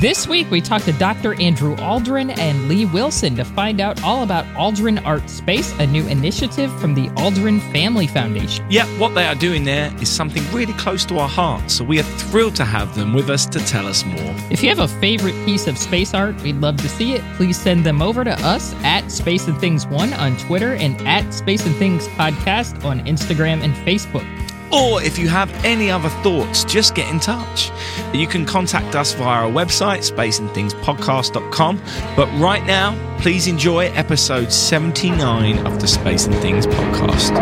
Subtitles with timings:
[0.00, 1.40] This week, we talked to Dr.
[1.40, 6.06] Andrew Aldrin and Lee Wilson to find out all about Aldrin Art Space, a new
[6.06, 8.66] initiative from the Aldrin Family Foundation.
[8.68, 11.98] Yeah, what they are doing there is something really close to our hearts, so we
[11.98, 14.34] are thrilled to have them with us to tell us more.
[14.50, 17.22] If you have a favorite piece of space art, we'd love to see it.
[17.36, 21.32] Please send them over to us at Space and Things One on Twitter and at
[21.32, 24.26] Space and Things Podcast on Instagram and Facebook.
[24.72, 27.70] Or if you have any other thoughts, just get in touch.
[28.12, 31.82] You can contact us via our website, spaceandthingspodcast.com.
[32.16, 37.36] But right now, please enjoy episode 79 of the Space and Things podcast.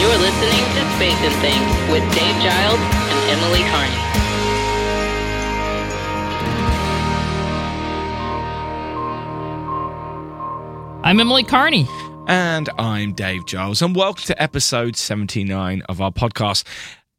[0.00, 4.07] You're listening to Space and Things with Dave Giles and Emily Carney.
[11.08, 11.88] I'm Emily Carney.
[12.26, 16.64] And I'm Dave Giles, and welcome to episode 79 of our podcast.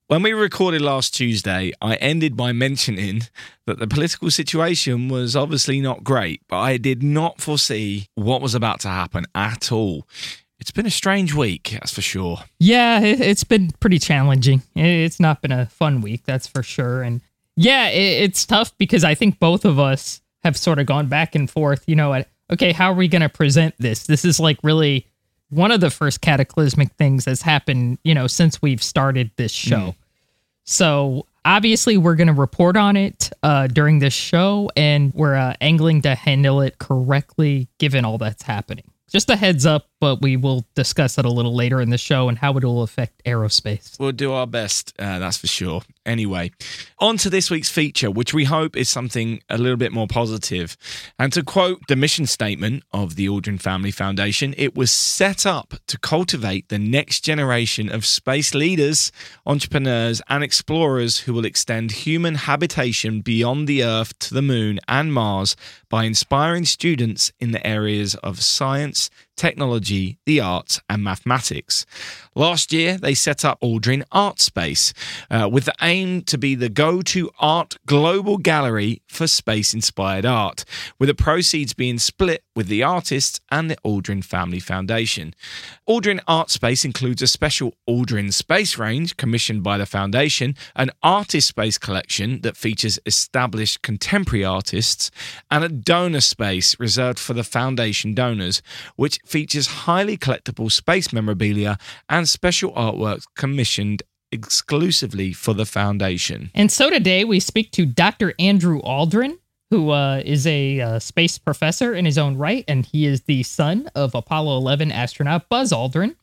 [0.05, 3.23] When we recorded last Tuesday, I ended by mentioning
[3.65, 8.53] that the political situation was obviously not great, but I did not foresee what was
[8.53, 10.07] about to happen at all.
[10.59, 12.41] It's been a strange week, that's for sure.
[12.59, 14.61] Yeah, it, it's been pretty challenging.
[14.75, 17.01] It's not been a fun week, that's for sure.
[17.01, 17.21] And
[17.55, 21.49] yeah, it's tough because I think both of us have sort of gone back and
[21.49, 24.05] forth, you know, at okay, how are we going to present this?
[24.05, 25.07] This is like really
[25.49, 29.77] one of the first cataclysmic things that's happened, you know, since we've started this show.
[29.77, 29.95] Mm.
[30.63, 35.55] So obviously, we're going to report on it uh, during this show, and we're uh,
[35.61, 38.91] angling to handle it correctly given all that's happening.
[39.09, 42.29] Just a heads up, but we will discuss it a little later in the show
[42.29, 43.99] and how it will affect aerospace.
[43.99, 45.81] We'll do our best, uh, that's for sure.
[46.05, 46.51] Anyway,
[46.99, 50.75] on to this week's feature, which we hope is something a little bit more positive.
[51.17, 55.75] And to quote the mission statement of the Aldrin Family Foundation, it was set up
[55.87, 59.11] to cultivate the next generation of space leaders,
[59.45, 65.13] entrepreneurs, and explorers who will extend human habitation beyond the Earth to the Moon and
[65.13, 65.55] Mars
[65.89, 68.98] by inspiring students in the areas of science,
[69.39, 71.85] technology, the arts, and mathematics.
[72.39, 74.93] Last year, they set up Aldrin Art Space
[75.29, 80.25] uh, with the aim to be the go to art global gallery for space inspired
[80.25, 80.63] art,
[80.97, 85.33] with the proceeds being split with the artists and the Aldrin Family Foundation.
[85.85, 91.49] Aldrin Art Space includes a special Aldrin Space range commissioned by the Foundation, an artist
[91.49, 95.11] space collection that features established contemporary artists,
[95.51, 98.61] and a donor space reserved for the Foundation donors,
[98.95, 101.77] which features highly collectible space memorabilia
[102.07, 106.51] and special artworks commissioned exclusively for the foundation.
[106.53, 108.33] And so today we speak to Dr.
[108.39, 109.37] Andrew Aldrin,
[109.69, 113.43] who uh, is a uh, space professor in his own right, and he is the
[113.43, 116.15] son of Apollo 11 astronaut Buzz Aldrin.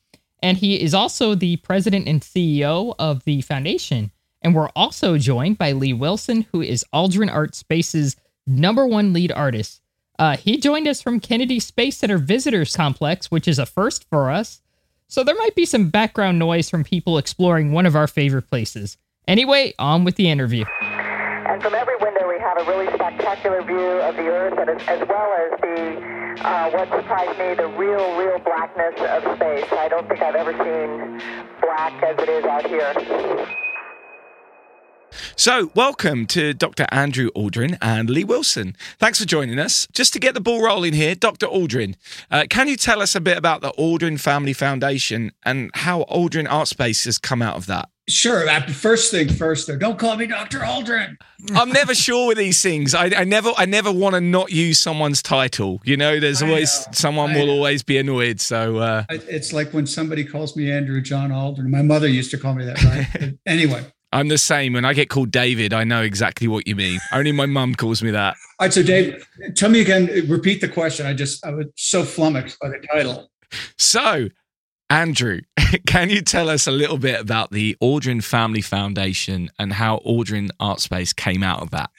[0.42, 4.10] And he is also the president and CEO of the foundation.
[4.42, 9.32] And we're also joined by Lee Wilson, who is Aldrin Art Space's number one lead
[9.32, 9.80] artist.
[10.18, 14.30] Uh, he joined us from Kennedy Space Center Visitors Complex, which is a first for
[14.30, 14.62] us.
[15.08, 18.96] So there might be some background noise from people exploring one of our favorite places.
[19.28, 20.64] Anyway, on with the interview.
[20.82, 25.08] And from every window, we have a really spectacular view of the Earth, as, as
[25.08, 29.72] well as the uh, what surprised me, the real, real blackness of space.
[29.72, 31.22] I don't think I've ever seen
[31.60, 33.65] black as it is out here.
[35.36, 36.86] So, welcome to Dr.
[36.90, 38.76] Andrew Aldrin and Lee Wilson.
[38.98, 39.86] Thanks for joining us.
[39.92, 41.46] Just to get the ball rolling here, Dr.
[41.46, 41.94] Aldrin,
[42.30, 46.50] uh, can you tell us a bit about the Aldrin Family Foundation and how Aldrin
[46.50, 47.88] Art Space has come out of that?
[48.08, 48.48] Sure.
[48.68, 50.60] First thing first, though, don't call me Dr.
[50.60, 51.16] Aldrin.
[51.56, 52.94] I'm never sure with these things.
[52.94, 55.80] I, I never, I never want to not use someone's title.
[55.84, 58.40] You know, there's always know, someone will always be annoyed.
[58.40, 61.68] So uh, it's like when somebody calls me Andrew John Aldrin.
[61.68, 62.82] My mother used to call me that.
[62.84, 63.34] Right?
[63.46, 63.84] anyway,
[64.16, 64.72] I'm the same.
[64.72, 66.98] When I get called David, I know exactly what you mean.
[67.12, 68.34] Only my mum calls me that.
[68.58, 68.72] All right.
[68.72, 71.04] So, Dave, tell me again, repeat the question.
[71.04, 73.30] I just, I was so flummoxed by the title.
[73.76, 74.28] So,
[74.88, 75.40] Andrew,
[75.86, 80.48] can you tell us a little bit about the Aldrin Family Foundation and how Aldrin
[80.58, 81.90] Art Space came out of that?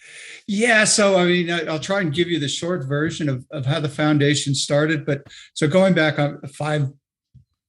[0.47, 3.79] Yeah, so I mean, I'll try and give you the short version of, of how
[3.79, 5.05] the foundation started.
[5.05, 6.87] But so going back uh, five,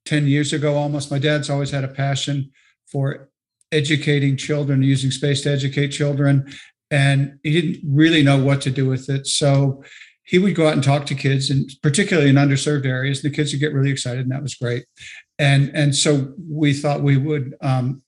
[0.06, 2.51] ten years ago almost, my dad's always had a passion
[2.91, 3.28] for
[3.73, 6.53] educating children, using space to educate children.
[6.91, 9.26] And he didn't really know what to do with it.
[9.26, 9.82] So
[10.29, 13.50] he would go out and talk to kids, and particularly in underserved areas, the kids
[13.53, 14.85] would get really excited, and that was great.
[15.38, 18.03] And and so we thought we would, um,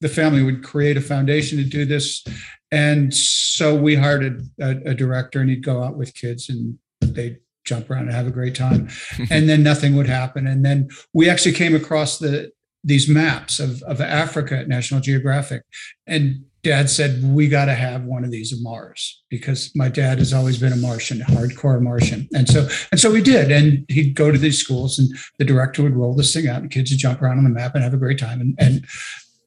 [0.00, 2.24] the family would create a foundation to do this,
[2.70, 6.78] and so we hired a, a, a director, and he'd go out with kids, and
[7.02, 7.36] they'd
[7.66, 8.88] jump around and have a great time,
[9.30, 10.46] and then nothing would happen.
[10.46, 12.50] And then we actually came across the
[12.86, 15.62] these maps of, of Africa at National Geographic.
[16.06, 20.18] And dad said, We got to have one of these of Mars because my dad
[20.18, 22.28] has always been a Martian, hardcore Martian.
[22.32, 23.50] And so, and so we did.
[23.50, 26.70] And he'd go to these schools and the director would roll this thing out and
[26.70, 28.40] kids would jump around on the map and have a great time.
[28.40, 28.86] And, and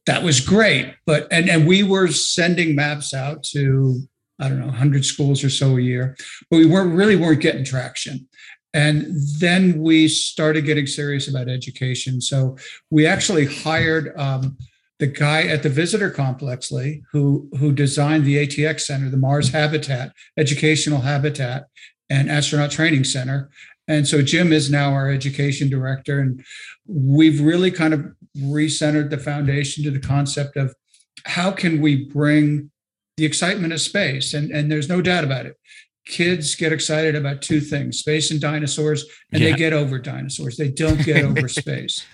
[0.05, 0.93] that was great.
[1.05, 4.01] But, and, and we were sending maps out to,
[4.39, 6.17] I don't know, 100 schools or so a year,
[6.51, 8.27] but we weren't really weren't getting traction.
[8.73, 9.07] And
[9.39, 12.21] then we started getting serious about education.
[12.21, 12.57] So
[12.91, 14.57] we actually hired um,
[14.99, 19.51] the guy at the visitor complex, Lee, who who designed the ATX Center, the Mars
[19.51, 21.65] Habitat, Educational Habitat,
[22.09, 23.49] and Astronaut Training Center.
[23.87, 26.43] And so Jim is now our education director, and
[26.85, 28.05] we've really kind of
[28.37, 30.75] recentered the foundation to the concept of
[31.25, 32.69] how can we bring
[33.17, 35.55] the excitement of space, and and there's no doubt about it
[36.09, 39.51] kids get excited about two things space and dinosaurs and yeah.
[39.51, 40.57] they get over dinosaurs.
[40.57, 42.05] They don't get over space.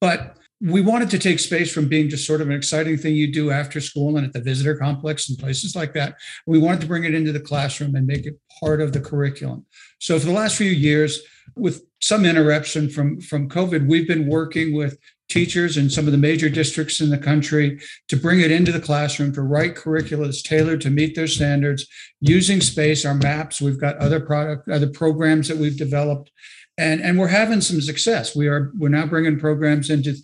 [0.00, 3.32] But we wanted to take space from being just sort of an exciting thing you
[3.32, 6.16] do after school and at the visitor complex and places like that.
[6.46, 9.66] We wanted to bring it into the classroom and make it part of the curriculum.
[10.00, 11.20] So for the last few years
[11.56, 14.98] with some interruption from from covid we've been working with
[15.28, 18.80] teachers in some of the major districts in the country to bring it into the
[18.80, 21.86] classroom to write curricula that's tailored to meet their standards.
[22.20, 26.30] Using space our maps we've got other product other programs that we've developed.
[26.76, 28.36] And and we're having some success.
[28.36, 30.14] We are we're now bringing programs into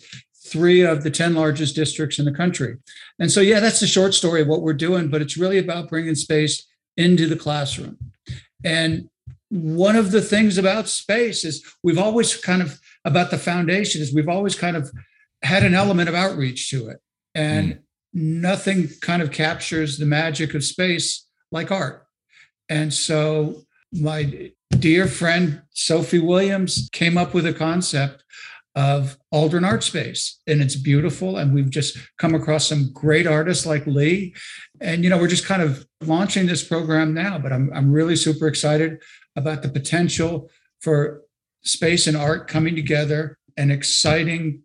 [0.47, 2.77] three of the 10 largest districts in the country.
[3.19, 5.89] And so yeah that's the short story of what we're doing but it's really about
[5.89, 6.67] bringing space
[6.97, 7.97] into the classroom.
[8.63, 9.09] And
[9.49, 14.13] one of the things about space is we've always kind of about the foundation is
[14.13, 14.91] we've always kind of
[15.43, 16.97] had an element of outreach to it
[17.33, 17.79] and mm.
[18.13, 22.05] nothing kind of captures the magic of space like art
[22.69, 28.23] and so my dear friend sophie williams came up with a concept
[28.75, 30.39] of Aldrin Art Space.
[30.47, 31.37] And it's beautiful.
[31.37, 34.33] And we've just come across some great artists like Lee.
[34.79, 38.15] And, you know, we're just kind of launching this program now, but I'm, I'm really
[38.15, 39.01] super excited
[39.35, 40.49] about the potential
[40.79, 41.21] for
[41.63, 44.61] space and art coming together and exciting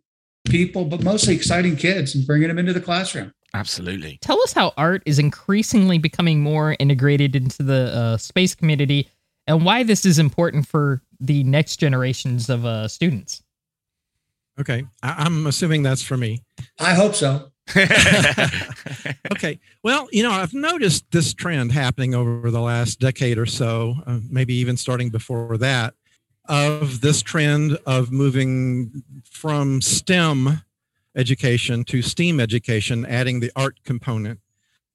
[0.46, 3.32] people, but mostly exciting kids and bringing them into the classroom.
[3.54, 4.18] Absolutely.
[4.20, 9.08] Tell us how art is increasingly becoming more integrated into the uh, space community
[9.46, 13.42] and why this is important for the next generations of uh, students.
[14.58, 14.84] Okay.
[15.02, 16.42] I- am assuming that's for me.
[16.78, 17.50] I hope so.
[19.32, 19.58] okay.
[19.82, 24.20] Well, you know, I've noticed this trend happening over the last decade or so, uh,
[24.28, 25.94] maybe even starting before that,
[26.48, 30.62] of this trend of moving from STEM
[31.14, 34.40] education to STEAM education, adding the art component.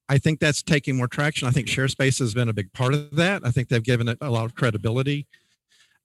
[0.08, 1.48] I think that's taking more traction.
[1.48, 3.44] I think ShareSpace has been a big part of that.
[3.46, 5.28] I think they've given it a lot of credibility.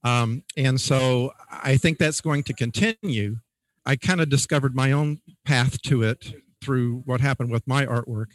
[0.04, 3.38] Um, and so I think that's going to continue.
[3.84, 8.28] I kind of discovered my own path to it through what happened with my artwork.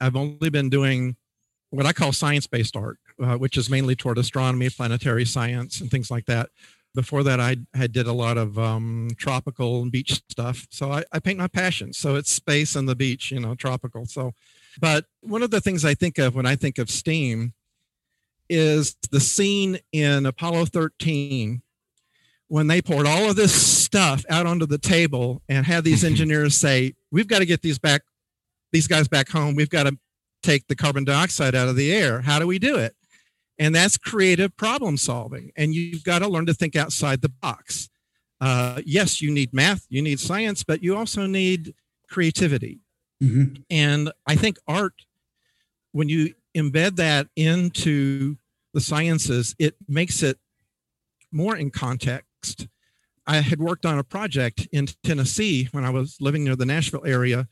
[0.00, 1.16] I've only been doing
[1.70, 5.90] what I call science based art, uh, which is mainly toward astronomy, planetary science, and
[5.90, 6.50] things like that.
[6.94, 10.66] Before that, I had did a lot of um, tropical and beach stuff.
[10.70, 11.96] So I, I paint my passions.
[11.96, 14.04] So it's space and the beach, you know, tropical.
[14.04, 14.32] So,
[14.78, 17.54] but one of the things I think of when I think of STEAM
[18.50, 21.62] is the scene in Apollo 13
[22.48, 26.54] when they poured all of this stuff out onto the table and had these engineers
[26.54, 28.02] say, "We've got to get these back,
[28.72, 29.54] these guys back home.
[29.54, 29.96] We've got to
[30.42, 32.20] take the carbon dioxide out of the air.
[32.20, 32.94] How do we do it?"
[33.58, 35.52] And that's creative problem solving.
[35.56, 37.88] And you've got to learn to think outside the box.
[38.40, 41.74] Uh, yes, you need math, you need science, but you also need
[42.08, 42.80] creativity.
[43.22, 43.62] Mm-hmm.
[43.70, 45.04] And I think art,
[45.92, 48.36] when you embed that into
[48.74, 50.38] the sciences, it makes it
[51.30, 52.66] more in context.
[53.26, 57.06] I had worked on a project in Tennessee when I was living near the Nashville
[57.06, 57.46] area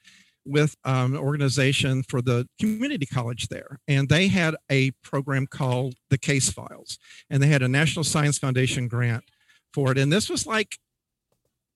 [0.51, 3.79] with um, an organization for the community college there.
[3.89, 8.39] And they had a program called the Case Files, and they had a National Science
[8.39, 9.25] Foundation grant
[9.73, 9.99] for it.
[9.99, 10.79] And this was like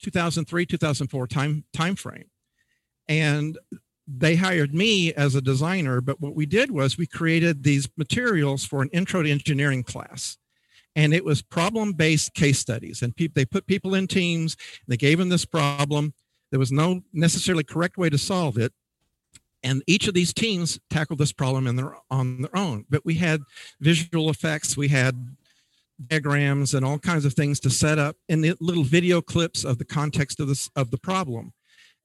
[0.02, 2.31] 2003, 2004 time, time frame.
[3.09, 3.59] And
[4.07, 8.64] they hired me as a designer, but what we did was we created these materials
[8.64, 10.37] for an intro to engineering class
[10.97, 15.19] and it was problem-based case studies and people they put people in teams they gave
[15.19, 16.14] them this problem
[16.54, 18.73] there was no necessarily correct way to solve it.
[19.64, 22.84] And each of these teams tackled this problem in their, on their own.
[22.88, 23.40] But we had
[23.80, 25.34] visual effects we had
[26.06, 29.84] diagrams and all kinds of things to set up and little video clips of the
[29.84, 31.52] context of this of the problem.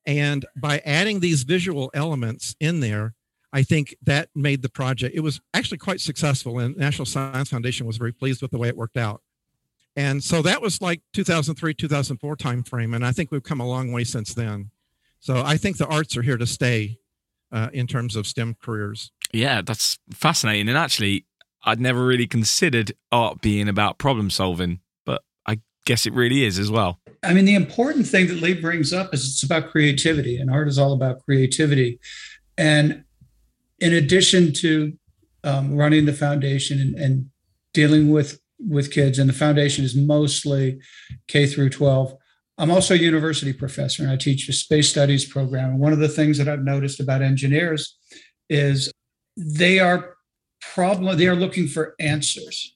[0.07, 3.13] And by adding these visual elements in there
[3.53, 7.85] I think that made the project, it was actually quite successful, and National Science Foundation
[7.85, 9.21] was very pleased with the way it worked out.
[9.99, 12.95] And so that was like 2003, 2004 timeframe.
[12.95, 14.71] And I think we've come a long way since then.
[15.19, 16.99] So I think the arts are here to stay
[17.51, 19.11] uh, in terms of STEM careers.
[19.33, 20.69] Yeah, that's fascinating.
[20.69, 21.25] And actually,
[21.65, 26.57] I'd never really considered art being about problem solving, but I guess it really is
[26.59, 27.01] as well.
[27.21, 30.69] I mean, the important thing that Lee brings up is it's about creativity, and art
[30.69, 31.99] is all about creativity.
[32.57, 33.03] And
[33.79, 34.97] in addition to
[35.43, 37.29] um, running the foundation and, and
[37.73, 40.79] dealing with with kids, and the foundation is mostly
[41.27, 42.15] K through 12.
[42.57, 45.69] I'm also a university professor and I teach a space studies program.
[45.69, 47.97] And one of the things that I've noticed about engineers
[48.49, 48.91] is
[49.37, 50.15] they are
[50.73, 52.75] problem they are looking for answers.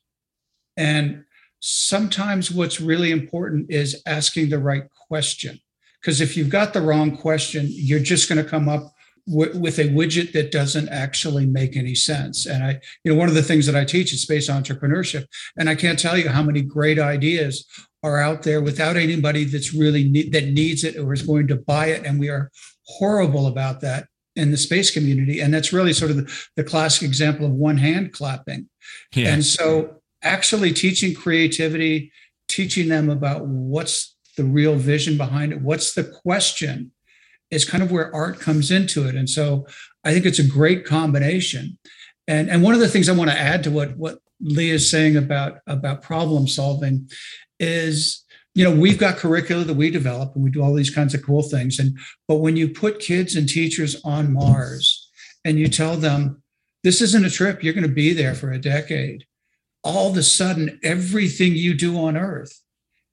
[0.77, 1.25] And
[1.59, 5.59] sometimes what's really important is asking the right question.
[6.01, 8.92] Because if you've got the wrong question, you're just going to come up
[9.27, 12.45] w- with a widget that doesn't actually make any sense.
[12.45, 15.25] And I, you know, one of the things that I teach is space entrepreneurship,
[15.57, 17.65] and I can't tell you how many great ideas
[18.03, 21.55] are out there without anybody that's really ne- that needs it or is going to
[21.55, 22.51] buy it, and we are
[22.85, 25.39] horrible about that in the space community.
[25.39, 28.67] And that's really sort of the, the classic example of one hand clapping.
[29.13, 29.33] Yeah.
[29.33, 32.11] And so actually teaching creativity,
[32.47, 36.91] teaching them about what's the real vision behind it, what's the question
[37.53, 39.15] is kind of where art comes into it.
[39.15, 39.67] And so
[40.03, 41.77] I think it's a great combination.
[42.27, 44.89] And, and one of the things I want to add to what, what Lee is
[44.89, 47.09] saying about, about problem solving
[47.59, 48.23] is,
[48.55, 51.23] you know, we've got curricula that we develop and we do all these kinds of
[51.23, 51.79] cool things.
[51.79, 55.09] And but when you put kids and teachers on Mars
[55.43, 56.41] and you tell them
[56.83, 59.25] this isn't a trip, you're going to be there for a decade,
[59.83, 62.62] all of a sudden everything you do on Earth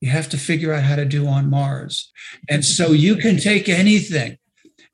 [0.01, 2.11] you have to figure out how to do on Mars.
[2.49, 4.39] And so you can take anything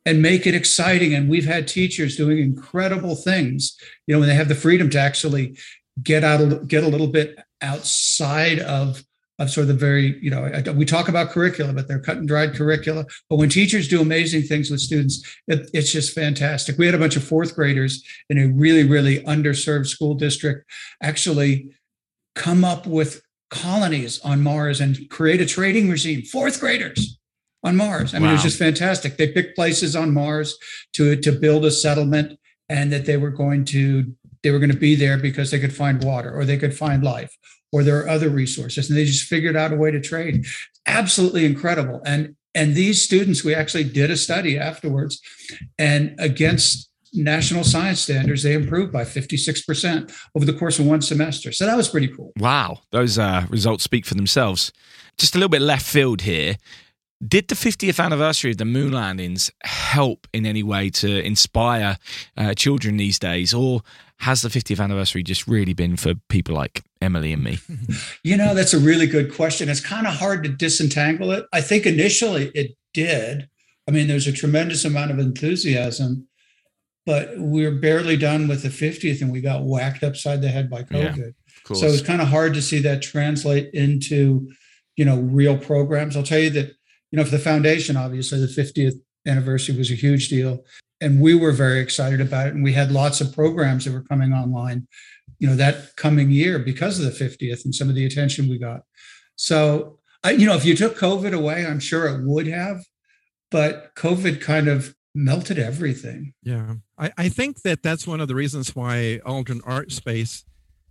[0.05, 1.15] and make it exciting.
[1.15, 5.01] And we've had teachers doing incredible things, you know, when they have the freedom to
[5.01, 5.59] actually
[6.03, 9.03] get out, get a little bit outside of
[9.39, 12.27] of sort of the very, you know, we talk about curricula, but they're cut and
[12.27, 13.05] dried curricula.
[13.29, 16.79] But when teachers do amazing things with students, it, it's just fantastic.
[16.79, 20.71] We had a bunch of fourth graders in a really, really underserved school district
[21.03, 21.71] actually
[22.35, 26.23] come up with colonies on Mars and create a trading regime.
[26.23, 27.19] Fourth graders
[27.65, 28.15] on Mars.
[28.15, 28.31] I mean, wow.
[28.31, 29.17] it was just fantastic.
[29.17, 30.57] They picked places on Mars
[30.95, 32.39] to to build a settlement,
[32.69, 34.13] and that they were going to
[34.43, 37.03] they were going to be there because they could find water or they could find
[37.03, 37.37] life
[37.73, 40.47] or there are other resources, and they just figured out a way to trade.
[40.87, 42.01] Absolutely incredible.
[42.07, 45.21] And and these students, we actually did a study afterwards,
[45.79, 51.53] and against national science standards, they improved by 56% over the course of one semester.
[51.53, 52.33] So that was pretty cool.
[52.39, 52.81] Wow.
[52.91, 54.73] Those uh, results speak for themselves.
[55.19, 56.57] Just a little bit left field here.
[57.27, 61.97] Did the 50th anniversary of the moon landings help in any way to inspire
[62.37, 63.55] uh, children these days?
[63.55, 63.81] Or
[64.19, 67.59] has the 50th anniversary just really been for people like Emily and me?
[68.23, 69.69] You know, that's a really good question.
[69.69, 71.47] It's kind of hard to disentangle it.
[71.53, 73.49] I think initially it did.
[73.89, 76.27] I mean, there's a tremendous amount of enthusiasm
[77.07, 80.69] but we are barely done with the 50th and we got whacked upside the head
[80.69, 81.35] by COVID.
[81.71, 84.51] Yeah, so it's kind of hard to see that translate into,
[84.97, 86.17] you know, real programs.
[86.17, 86.67] I'll tell you that,
[87.11, 90.65] you know, for the foundation, obviously the 50th anniversary was a huge deal.
[91.01, 92.55] And we were very excited about it.
[92.55, 94.89] And we had lots of programs that were coming online,
[95.39, 98.59] you know, that coming year because of the 50th and some of the attention we
[98.59, 98.83] got.
[99.37, 102.83] So, I, you know, if you took COVID away, I'm sure it would have,
[103.51, 106.33] but COVID kind of melted everything.
[106.43, 106.75] Yeah.
[106.99, 110.45] I, I think that that's one of the reasons why Aldrin Art Space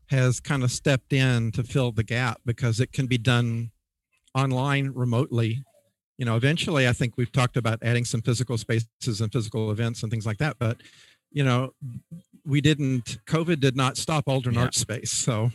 [0.10, 3.72] has kind of stepped in to fill the gap because it can be done
[4.36, 5.64] online remotely.
[6.18, 10.04] You know, eventually I think we've talked about adding some physical spaces and physical events
[10.04, 10.58] and things like that.
[10.60, 10.82] But,
[11.32, 11.74] you know,
[12.46, 14.62] we didn't, COVID did not stop Aldrin yeah.
[14.62, 15.12] Art Space.
[15.12, 15.50] So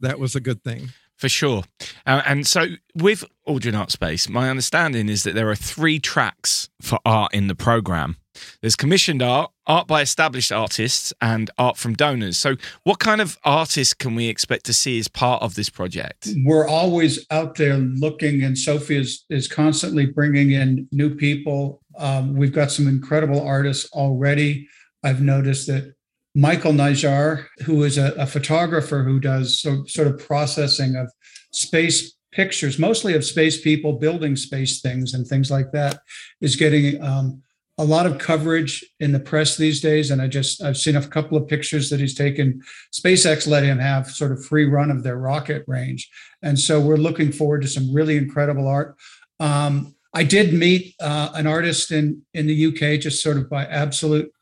[0.00, 1.64] that was a good thing for sure.
[2.06, 6.70] Uh, and so with Aldrin Art Space, my understanding is that there are three tracks
[6.80, 8.16] for art in the program.
[8.60, 12.38] There's commissioned art, art by established artists, and art from donors.
[12.38, 16.28] So, what kind of artists can we expect to see as part of this project?
[16.44, 21.82] We're always out there looking, and Sophie is, is constantly bringing in new people.
[21.98, 24.68] Um, we've got some incredible artists already.
[25.04, 25.94] I've noticed that
[26.34, 31.10] Michael Najjar, who is a, a photographer who does so, sort of processing of
[31.52, 36.00] space pictures, mostly of space people building space things and things like that,
[36.40, 37.42] is getting um,
[37.78, 40.10] a lot of coverage in the press these days.
[40.10, 42.62] And I just I've seen a couple of pictures that he's taken.
[42.92, 46.10] SpaceX let him have sort of free run of their rocket range,
[46.42, 48.96] and so we're looking forward to some really incredible art.
[49.40, 53.64] Um, I did meet uh, an artist in in the UK, just sort of by
[53.66, 54.32] absolute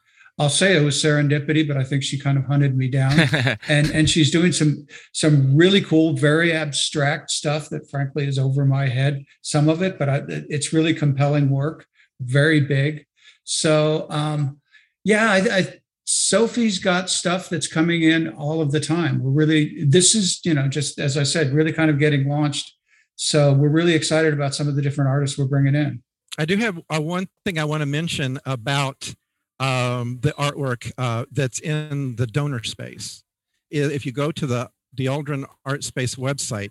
[0.41, 3.13] I'll say it was serendipity, but I think she kind of hunted me down.
[3.69, 8.65] and and she's doing some some really cool, very abstract stuff that frankly is over
[8.65, 9.23] my head.
[9.43, 11.87] Some of it, but I, it's really compelling work,
[12.21, 13.05] very big.
[13.51, 14.61] So um,
[15.03, 19.21] yeah, I, I, Sophie's got stuff that's coming in all of the time.
[19.21, 22.77] We're really this is you know just as I said, really kind of getting launched.
[23.17, 26.01] So we're really excited about some of the different artists we're bringing in.
[26.39, 29.13] I do have uh, one thing I want to mention about
[29.59, 33.25] um, the artwork uh, that's in the donor space.
[33.69, 36.71] If you go to the the Aldrin Art Space website,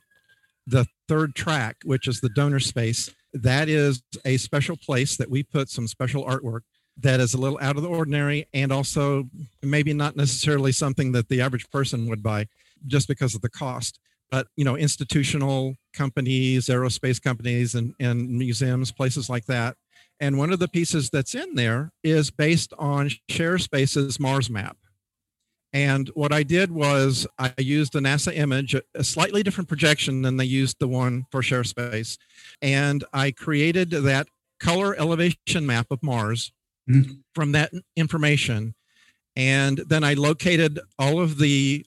[0.66, 5.44] the third track, which is the donor space, that is a special place that we
[5.44, 6.62] put some special artwork
[7.02, 9.30] that is a little out of the ordinary and also
[9.62, 12.48] maybe not necessarily something that the average person would buy
[12.88, 14.00] just because of the cost
[14.32, 19.76] but you know institutional companies aerospace companies and, and museums places like that
[20.20, 24.78] and one of the pieces that's in there is based on ShareSpace's Mars map.
[25.72, 30.38] And what I did was I used a NASA image, a slightly different projection than
[30.38, 32.18] they used the one for ShareSpace.
[32.62, 34.28] And I created that
[34.60, 36.52] color elevation map of Mars
[36.90, 37.12] mm-hmm.
[37.34, 38.76] from that information.
[39.36, 41.86] And then I located all of the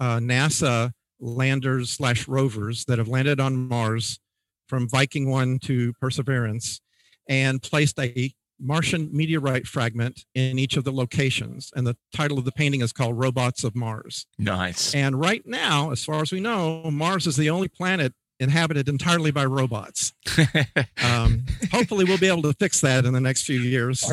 [0.00, 4.20] uh, NASA landers slash rovers that have landed on Mars
[4.68, 6.80] from Viking 1 to Perseverance
[7.28, 11.72] and placed a Martian meteorite fragment in each of the locations.
[11.74, 14.26] And the title of the painting is called Robots of Mars.
[14.38, 14.94] Nice.
[14.94, 19.30] And right now, as far as we know, Mars is the only planet inhabited entirely
[19.30, 20.12] by robots.
[21.04, 24.04] um, hopefully, we'll be able to fix that in the next few years.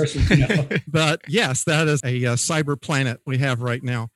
[0.88, 4.10] but yes, that is a, a cyber planet we have right now.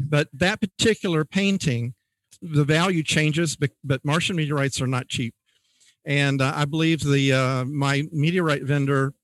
[0.00, 1.94] But that particular painting,
[2.40, 5.34] the value changes, but, but Martian meteorites are not cheap
[6.04, 9.14] and uh, I believe the uh, my meteorite vendor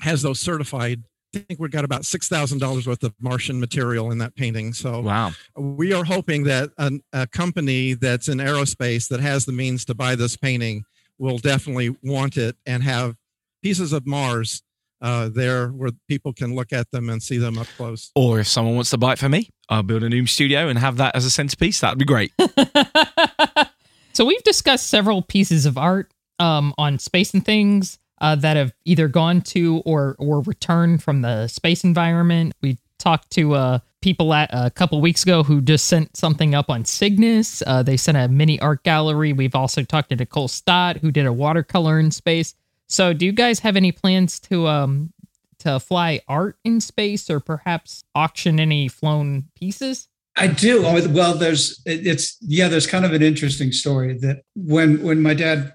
[0.00, 1.02] has those certified.
[1.34, 4.72] I think we've got about six thousand dollars worth of Martian material in that painting.
[4.72, 9.52] So wow, we are hoping that a, a company that's in aerospace that has the
[9.52, 10.84] means to buy this painting
[11.18, 13.16] will definitely want it and have
[13.62, 14.62] pieces of Mars
[15.02, 18.10] uh, there where people can look at them and see them up close.
[18.14, 20.78] Or if someone wants to buy it for me, I'll build a new studio and
[20.78, 21.80] have that as a centerpiece.
[21.80, 22.32] That'd be great.
[24.12, 28.72] So we've discussed several pieces of art um, on space and things uh, that have
[28.84, 32.54] either gone to or or returned from the space environment.
[32.60, 36.70] We talked to uh, people at a couple weeks ago who just sent something up
[36.70, 37.62] on Cygnus.
[37.66, 39.32] Uh, they sent a mini art gallery.
[39.32, 42.54] We've also talked to Nicole Stott who did a watercolor in space.
[42.86, 45.12] So, do you guys have any plans to um
[45.60, 50.08] to fly art in space or perhaps auction any flown pieces?
[50.36, 50.84] I do.
[50.86, 52.68] Oh, well, there's it's yeah.
[52.68, 55.74] There's kind of an interesting story that when when my dad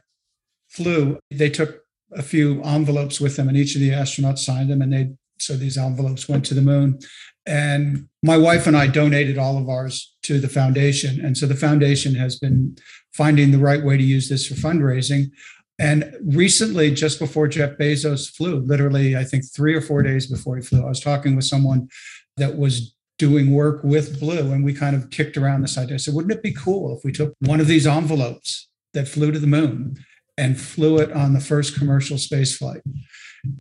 [0.69, 1.84] flew, they took
[2.15, 5.55] a few envelopes with them, and each of the astronauts signed them, and they so
[5.55, 6.97] these envelopes went to the moon.
[7.45, 11.55] And my wife and I donated all of ours to the foundation, and so the
[11.55, 12.77] foundation has been
[13.13, 15.31] finding the right way to use this for fundraising.
[15.77, 20.55] And recently, just before Jeff Bezos flew, literally, I think three or four days before
[20.55, 21.89] he flew, I was talking with someone
[22.37, 25.99] that was doing work with Blue, and we kind of kicked around this idea.
[25.99, 29.39] So, wouldn't it be cool if we took one of these envelopes that flew to
[29.39, 29.97] the moon
[30.37, 32.81] and flew it on the first commercial space flight?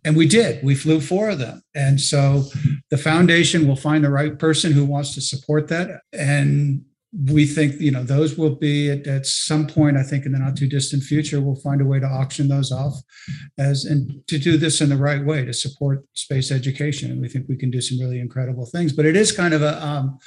[0.03, 0.63] And we did.
[0.63, 1.61] We flew four of them.
[1.75, 2.45] And so
[2.89, 6.01] the foundation will find the right person who wants to support that.
[6.11, 6.85] And
[7.29, 10.39] we think you know those will be at, at, some point i think in the
[10.39, 12.93] not too distant future we'll find a way to auction those off
[13.57, 17.29] as and to do this in the right way to support space education and we
[17.29, 20.17] think we can do some really incredible things but it is kind of a um,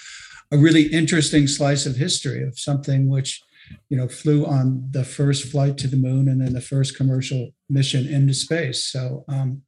[0.50, 3.42] a really interesting slice of history of something which
[3.88, 7.50] you know flew on the first flight to the moon and then the first commercial
[7.68, 9.62] mission into space so um,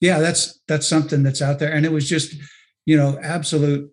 [0.00, 2.34] yeah that's that's something that's out there and it was just
[2.86, 3.92] you know absolute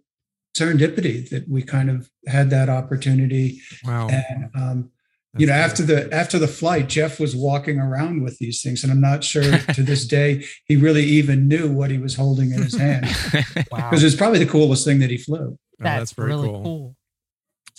[0.57, 3.61] serendipity that we kind of had that opportunity.
[3.85, 4.09] Wow.
[4.09, 4.91] And um,
[5.37, 8.91] you know, after the after the flight, Jeff was walking around with these things, and
[8.91, 12.63] I'm not sure to this day he really even knew what he was holding in
[12.63, 13.05] his hand.
[13.71, 13.89] wow.
[13.89, 15.57] Because it's probably the coolest thing that he flew.
[15.77, 16.63] That's, oh, that's very really cool.
[16.63, 16.95] cool.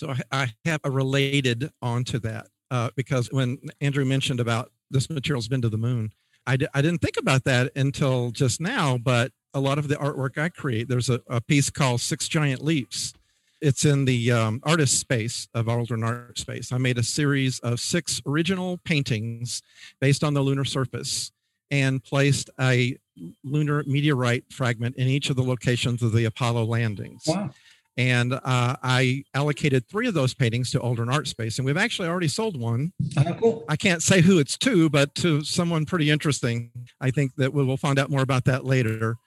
[0.01, 5.47] So I have a related onto that uh, because when Andrew mentioned about this material's
[5.47, 6.11] been to the moon,
[6.47, 9.95] I d- I didn't think about that until just now, but a lot of the
[9.97, 10.87] artwork I create.
[10.87, 13.13] There's a, a piece called Six Giant Leaps.
[13.61, 16.71] It's in the um, artist space of Aldrin Art Space.
[16.71, 19.61] I made a series of six original paintings
[19.99, 21.31] based on the lunar surface
[21.69, 22.97] and placed a
[23.43, 27.25] lunar meteorite fragment in each of the locations of the Apollo landings.
[27.27, 27.51] Wow.
[27.97, 28.39] And uh,
[28.81, 32.57] I allocated three of those paintings to Aldrin Art Space, and we've actually already sold
[32.59, 32.93] one.
[33.17, 33.65] Oh, cool.
[33.67, 36.71] I can't say who it's to, but to someone pretty interesting.
[37.01, 39.17] I think that we'll find out more about that later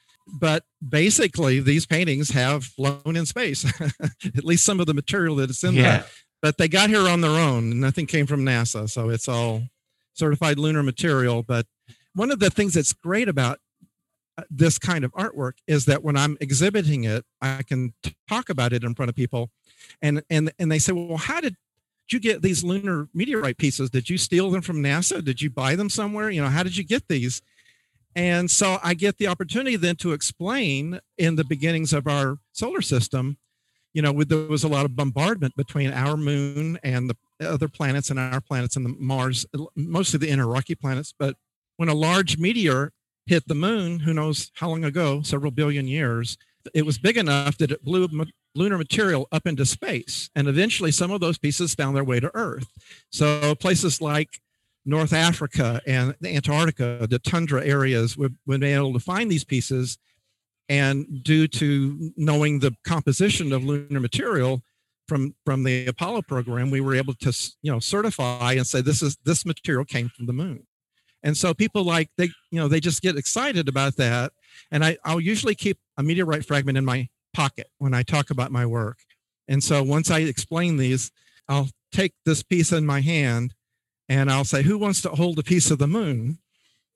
[0.41, 3.65] but basically, these paintings have flown in space,
[4.25, 5.83] at least some of the material that is in Yeah.
[5.83, 6.07] there.
[6.41, 7.79] But they got here on their own.
[7.79, 8.89] Nothing came from NASA.
[8.89, 9.65] So it's all
[10.15, 11.43] certified lunar material.
[11.43, 11.67] But
[12.15, 13.59] one of the things that's great about
[14.37, 17.95] Uh, this kind of artwork is that when I'm exhibiting it, I can
[18.29, 19.51] talk about it in front of people,
[20.03, 21.57] and and and they say, "Well, how did
[22.11, 23.91] you get these lunar meteorite pieces?
[23.91, 25.25] Did you steal them from NASA?
[25.25, 26.31] Did you buy them somewhere?
[26.31, 27.43] You know, how did you get these?"
[28.17, 32.81] And so I get the opportunity then to explain in the beginnings of our solar
[32.81, 33.39] system,
[33.93, 37.17] you know, with, there was a lot of bombardment between our moon and the
[37.49, 41.13] other planets and our planets and the Mars, mostly the inner rocky planets.
[41.17, 41.37] But
[41.77, 42.93] when a large meteor
[43.27, 46.37] hit the moon, who knows how long ago, several billion years,
[46.75, 48.09] it was big enough that it blew
[48.55, 50.31] lunar material up into space.
[50.35, 52.69] And eventually some of those pieces found their way to Earth.
[53.11, 54.41] So places like
[54.87, 59.99] North Africa and Antarctica, the tundra areas, we've been able to find these pieces.
[60.69, 64.63] And due to knowing the composition of lunar material
[65.09, 69.03] from from the Apollo program, we were able to you know certify and say this
[69.03, 70.67] is this material came from the moon.
[71.25, 74.33] And so people like they you know they just get excited about that.
[74.71, 78.53] And I I'll usually keep a meteorite fragment in my pocket when I talk about
[78.53, 78.99] my work.
[79.49, 81.11] And so once I explain these,
[81.49, 83.55] I'll take this piece in my hand
[84.09, 86.39] and I'll say, Who wants to hold a piece of the moon?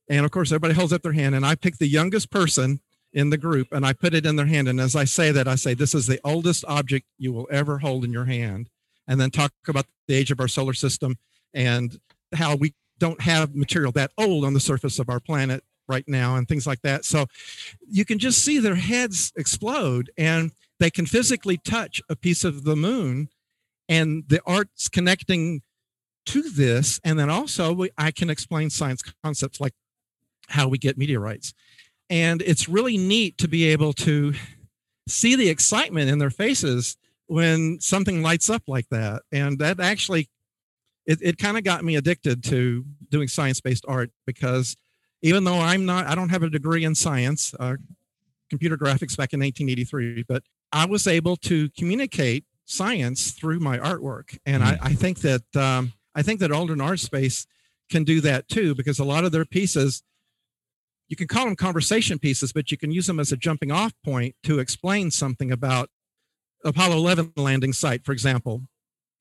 [0.08, 2.80] And of course, everybody holds up their hand, and I pick the youngest person
[3.12, 4.68] in the group and I put it in their hand.
[4.68, 7.78] And as I say that, I say, This is the oldest object you will ever
[7.78, 8.68] hold in your hand.
[9.06, 11.16] And then talk about the age of our solar system
[11.54, 11.98] and
[12.34, 16.36] how we don't have material that old on the surface of our planet right now
[16.36, 17.04] and things like that.
[17.04, 17.26] So
[17.88, 22.64] you can just see their heads explode and they can physically touch a piece of
[22.64, 23.28] the moon
[23.88, 25.62] and the art's connecting
[26.26, 27.00] to this.
[27.04, 29.72] And then also we, i can explain science concepts like
[30.48, 31.54] how we get meteorites.
[32.10, 34.34] And it's really neat to be able to
[35.08, 39.22] see the excitement in their faces when something lights up like that.
[39.32, 40.28] And that actually
[41.08, 44.76] it, it kind of got me addicted to doing science-based art because
[45.22, 47.74] even though i'm not i don't have a degree in science uh,
[48.50, 54.38] computer graphics back in 1983 but i was able to communicate science through my artwork.
[54.44, 57.46] And I, I think that um, i think that aldrin art space
[57.90, 60.02] can do that too because a lot of their pieces
[61.08, 63.94] you can call them conversation pieces but you can use them as a jumping off
[64.04, 65.88] point to explain something about
[66.64, 68.68] apollo 11 landing site for example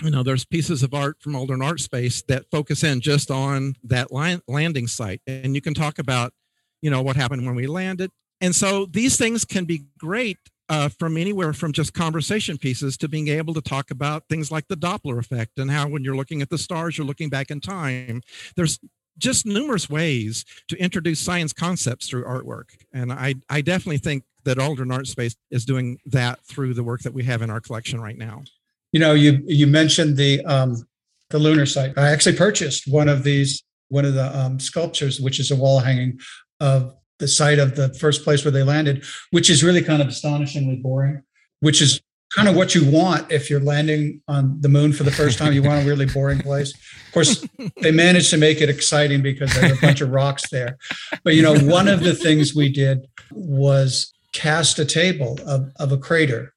[0.03, 3.75] you know there's pieces of art from aldrin art space that focus in just on
[3.83, 6.33] that land, landing site and you can talk about
[6.81, 10.37] you know what happened when we landed and so these things can be great
[10.69, 14.67] uh, from anywhere from just conversation pieces to being able to talk about things like
[14.67, 17.61] the Doppler effect and how when you're looking at the stars, you're looking back in
[17.61, 18.21] time.
[18.55, 18.79] There's
[19.17, 22.69] just numerous ways to introduce science concepts through artwork.
[22.93, 27.01] And I, I definitely think that Aldrin Art Space is doing that through the work
[27.01, 28.43] that we have in our collection right now.
[28.91, 30.87] You know, you you mentioned the um,
[31.29, 31.97] the lunar site.
[31.97, 35.79] I actually purchased one of these, one of the um, sculptures, which is a wall
[35.79, 36.19] hanging
[36.59, 40.07] of the site of the first place where they landed, which is really kind of
[40.07, 41.23] astonishingly boring.
[41.59, 42.01] Which is
[42.35, 45.53] kind of what you want if you're landing on the moon for the first time.
[45.53, 46.73] You want a really boring place.
[46.73, 47.45] Of course,
[47.81, 50.77] they managed to make it exciting because there were a bunch of rocks there.
[51.23, 55.91] But you know, one of the things we did was cast a table of, of
[55.91, 56.53] a crater.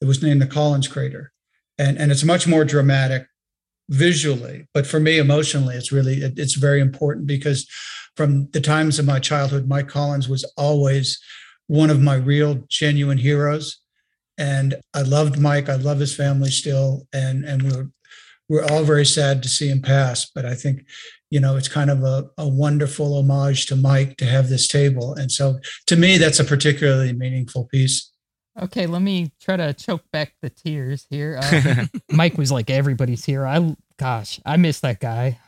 [0.00, 1.32] It was named the Collins crater.
[1.78, 3.26] And, and it's much more dramatic
[3.88, 7.68] visually, but for me emotionally, it's really it, it's very important because
[8.16, 11.20] from the times of my childhood, Mike Collins was always
[11.66, 13.78] one of my real genuine heroes.
[14.38, 15.68] And I loved Mike.
[15.68, 17.06] I love his family still.
[17.12, 17.88] And and we we're
[18.48, 20.26] we're all very sad to see him pass.
[20.26, 20.84] But I think,
[21.30, 25.14] you know, it's kind of a, a wonderful homage to Mike to have this table.
[25.14, 28.12] And so to me, that's a particularly meaningful piece.
[28.60, 31.38] Okay, let me try to choke back the tears here.
[31.42, 33.46] Uh, Mike was like everybody's here.
[33.46, 35.38] I gosh, I miss that guy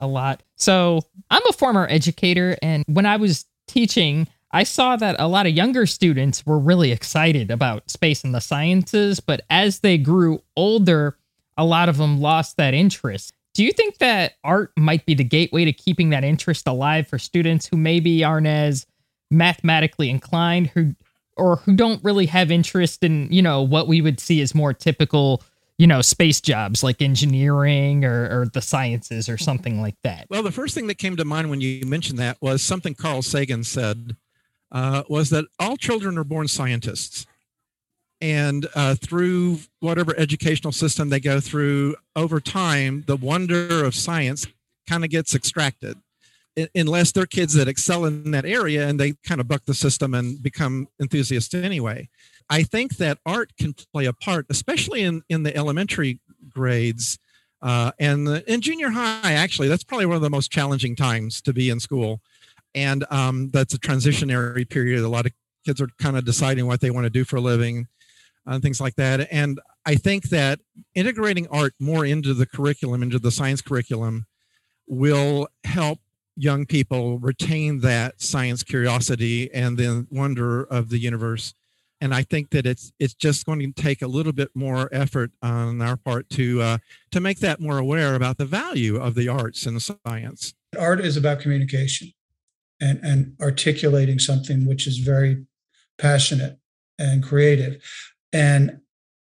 [0.00, 0.42] a lot.
[0.56, 5.46] So I'm a former educator, and when I was teaching, I saw that a lot
[5.46, 10.42] of younger students were really excited about space and the sciences, but as they grew
[10.56, 11.18] older,
[11.58, 13.34] a lot of them lost that interest.
[13.54, 17.18] Do you think that art might be the gateway to keeping that interest alive for
[17.18, 18.86] students who maybe aren't as
[19.30, 20.94] mathematically inclined, who
[21.36, 24.72] or who don't really have interest in, you know, what we would see as more
[24.72, 25.42] typical,
[25.78, 30.26] you know, space jobs like engineering or, or the sciences or something like that?
[30.30, 33.22] Well, the first thing that came to mind when you mentioned that was something Carl
[33.22, 34.16] Sagan said
[34.72, 37.26] uh, was that all children are born scientists.
[38.20, 44.46] And uh, through whatever educational system they go through over time, the wonder of science
[44.88, 45.98] kind of gets extracted.
[46.74, 50.14] Unless they're kids that excel in that area and they kind of buck the system
[50.14, 52.08] and become enthusiasts anyway.
[52.48, 57.18] I think that art can play a part, especially in, in the elementary grades
[57.62, 59.32] uh, and in junior high.
[59.32, 62.20] Actually, that's probably one of the most challenging times to be in school,
[62.74, 65.02] and um, that's a transitionary period.
[65.02, 65.32] A lot of
[65.64, 67.88] kids are kind of deciding what they want to do for a living
[68.46, 69.26] and things like that.
[69.32, 70.60] And I think that
[70.94, 74.26] integrating art more into the curriculum, into the science curriculum,
[74.86, 75.98] will help
[76.36, 81.54] young people retain that science curiosity and the wonder of the universe
[82.00, 85.30] and I think that it's it's just going to take a little bit more effort
[85.42, 86.78] on our part to uh,
[87.10, 90.54] to make that more aware about the value of the arts and science.
[90.78, 92.12] Art is about communication
[92.80, 95.46] and and articulating something which is very
[95.98, 96.58] passionate
[96.98, 97.82] and creative,
[98.32, 98.80] and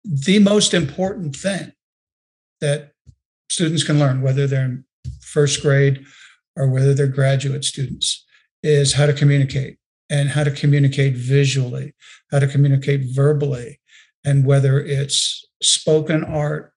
[0.03, 1.71] the most important thing
[2.61, 2.91] that
[3.49, 4.83] students can learn, whether they're in
[5.21, 6.05] first grade
[6.55, 8.25] or whether they're graduate students,
[8.63, 9.77] is how to communicate
[10.09, 11.93] and how to communicate visually,
[12.31, 13.79] how to communicate verbally,
[14.25, 16.73] and whether it's spoken art,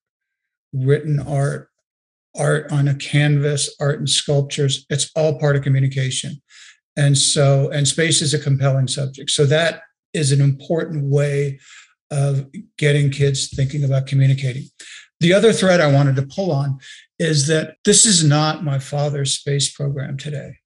[0.72, 1.68] written art,
[2.36, 6.40] art on a canvas, art and sculptures, it's all part of communication.
[6.96, 9.30] And so, and space is a compelling subject.
[9.30, 9.82] So that
[10.12, 11.58] is an important way
[12.10, 14.64] of getting kids thinking about communicating.
[15.20, 16.78] The other thread I wanted to pull on
[17.22, 20.56] is that this is not my father's space program today.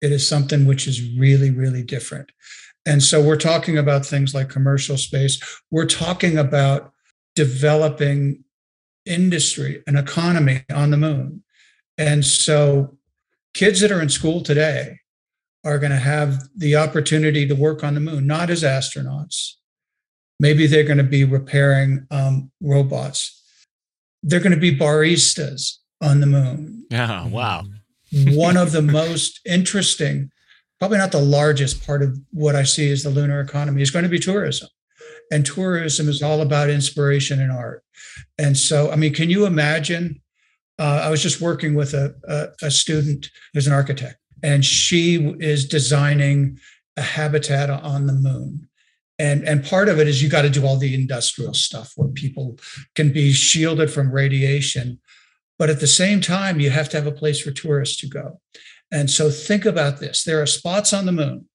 [0.00, 2.32] It is something which is really, really different.
[2.86, 5.38] And so we're talking about things like commercial space.
[5.70, 6.92] We're talking about
[7.36, 8.44] developing
[9.04, 11.42] industry, an economy on the moon.
[11.98, 12.96] And so
[13.52, 15.00] kids that are in school today
[15.64, 19.56] are going to have the opportunity to work on the moon, not as astronauts.
[20.38, 23.36] Maybe they're going to be repairing um, robots.
[24.22, 26.86] They're going to be baristas on the moon.
[26.90, 27.64] Yeah, wow
[28.12, 30.30] one of the most interesting,
[30.78, 34.02] probably not the largest part of what I see as the lunar economy is going
[34.04, 34.68] to be tourism.
[35.32, 37.84] And tourism is all about inspiration and art.
[38.38, 40.20] And so, I mean, can you imagine?
[40.78, 45.34] Uh, I was just working with a, a, a student who's an architect, and she
[45.38, 46.58] is designing
[46.96, 48.68] a habitat on the moon
[49.20, 52.08] and and part of it is you got to do all the industrial stuff where
[52.08, 52.58] people
[52.94, 54.98] can be shielded from radiation
[55.60, 58.40] but at the same time, you have to have a place for tourists to go.
[58.90, 61.50] And so think about this there are spots on the moon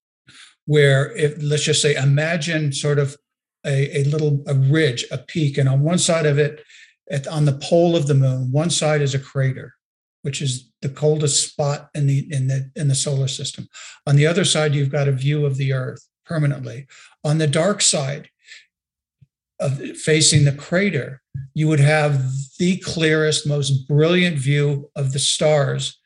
[0.67, 3.17] where, if, let's just say, imagine sort of
[3.65, 6.63] a, a little a ridge, a peak, and on one side of it,
[7.09, 9.73] at, on the pole of the moon, one side is a crater,
[10.21, 13.67] which is the coldest spot in the in the in the solar system.
[14.05, 16.85] On the other side, you've got a view of the Earth permanently.
[17.23, 18.29] On the dark side,
[19.95, 21.21] facing the crater,
[21.53, 22.21] you would have
[22.59, 25.99] the clearest, most brilliant view of the stars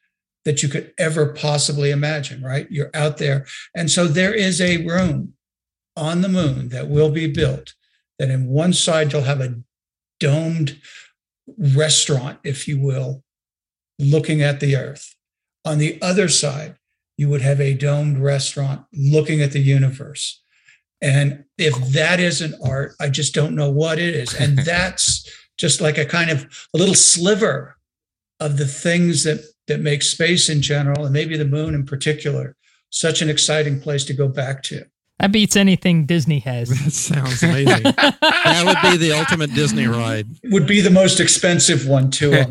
[0.46, 2.68] that you could ever possibly imagine, right?
[2.70, 3.46] You're out there.
[3.76, 5.34] And so there is a room
[5.96, 7.74] on the moon that will be built
[8.18, 9.56] that in one side you'll have a
[10.20, 10.80] domed
[11.58, 13.24] restaurant, if you will,
[13.98, 15.16] looking at the earth.
[15.66, 16.76] On the other side,
[17.18, 20.42] you would have a domed restaurant looking at the universe.
[21.02, 24.34] And if that isn't art, I just don't know what it is.
[24.34, 27.78] And that's just like a kind of a little sliver
[28.40, 32.56] of the things that that make space in general and maybe the moon in particular
[32.90, 34.84] such an exciting place to go back to.
[35.20, 36.70] That beats anything Disney has.
[36.84, 37.84] That sounds amazing.
[37.84, 40.28] that would be the ultimate Disney ride.
[40.46, 42.44] Would be the most expensive one too.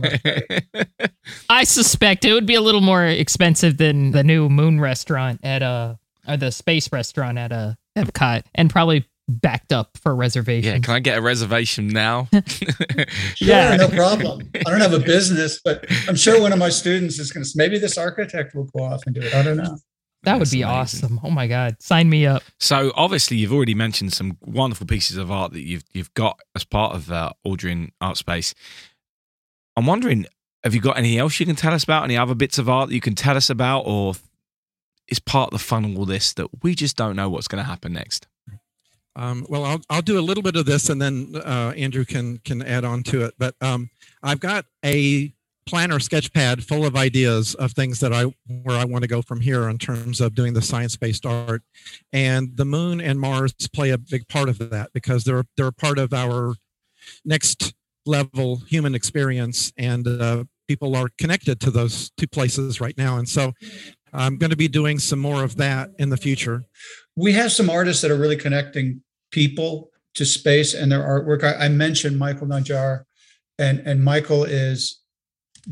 [1.50, 5.62] I suspect it would be a little more expensive than the new moon restaurant at
[5.62, 10.72] a or the space restaurant at uh Epcot and probably backed up for reservation.
[10.72, 12.28] Yeah, can I get a reservation now?
[12.46, 13.04] sure,
[13.38, 14.50] yeah, no problem.
[14.54, 17.50] I don't have a business, but I'm sure one of my students is going to.
[17.54, 19.34] Maybe this architect will go off and do it.
[19.34, 19.76] I don't know.
[20.24, 21.04] That would That's be amazing.
[21.04, 21.20] awesome.
[21.22, 22.42] Oh my god, sign me up.
[22.58, 26.64] So obviously, you've already mentioned some wonderful pieces of art that you've you've got as
[26.64, 28.54] part of uh, Aldrin Art Space.
[29.76, 30.26] I'm wondering,
[30.64, 32.02] have you got anything else you can tell us about?
[32.02, 34.14] Any other bits of art that you can tell us about, or
[35.08, 37.62] is part of the fun of all this that we just don't know what's going
[37.62, 38.26] to happen next.
[39.16, 42.38] Um, well, I'll, I'll do a little bit of this, and then uh, Andrew can
[42.38, 43.34] can add on to it.
[43.36, 43.90] But um,
[44.22, 45.34] I've got a
[45.66, 48.24] planner sketch pad full of ideas of things that I
[48.62, 51.62] where I want to go from here in terms of doing the science based art,
[52.12, 55.98] and the moon and Mars play a big part of that because they're they're part
[55.98, 56.54] of our
[57.24, 57.74] next
[58.06, 63.28] level human experience, and uh, people are connected to those two places right now, and
[63.28, 63.52] so
[64.12, 66.64] I'm going to be doing some more of that in the future.
[67.16, 71.44] We have some artists that are really connecting people to space and their artwork.
[71.44, 73.04] I, I mentioned Michael Najjar,
[73.58, 75.00] and and Michael is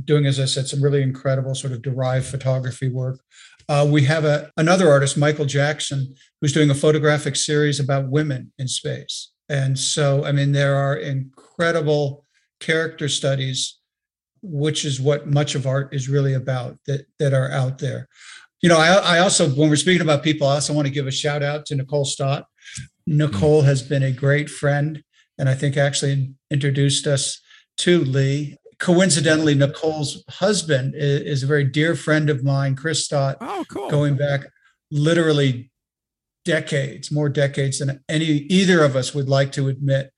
[0.05, 3.21] doing, as I said, some really incredible sort of derived photography work.
[3.69, 8.53] Uh, we have a, another artist, Michael Jackson, who's doing a photographic series about women
[8.59, 9.33] in space.
[9.49, 12.25] And so, I mean, there are incredible
[12.61, 13.76] character studies,
[14.49, 18.09] which is what much of art is really about, that, that are out there.
[18.63, 21.07] You know, I, I also, when we're speaking about people, I also want to give
[21.07, 22.47] a shout out to Nicole Stott.
[23.07, 25.03] Nicole has been a great friend,
[25.39, 27.41] and I think actually introduced us
[27.79, 33.39] to Lee coincidentally, Nicole's husband is, is, a very dear friend of mine, Chris Stott.
[33.41, 33.91] Oh, cool.
[33.91, 34.43] Going back
[34.91, 35.71] literally
[36.45, 40.13] decades, more decades than any either of us would like to admit.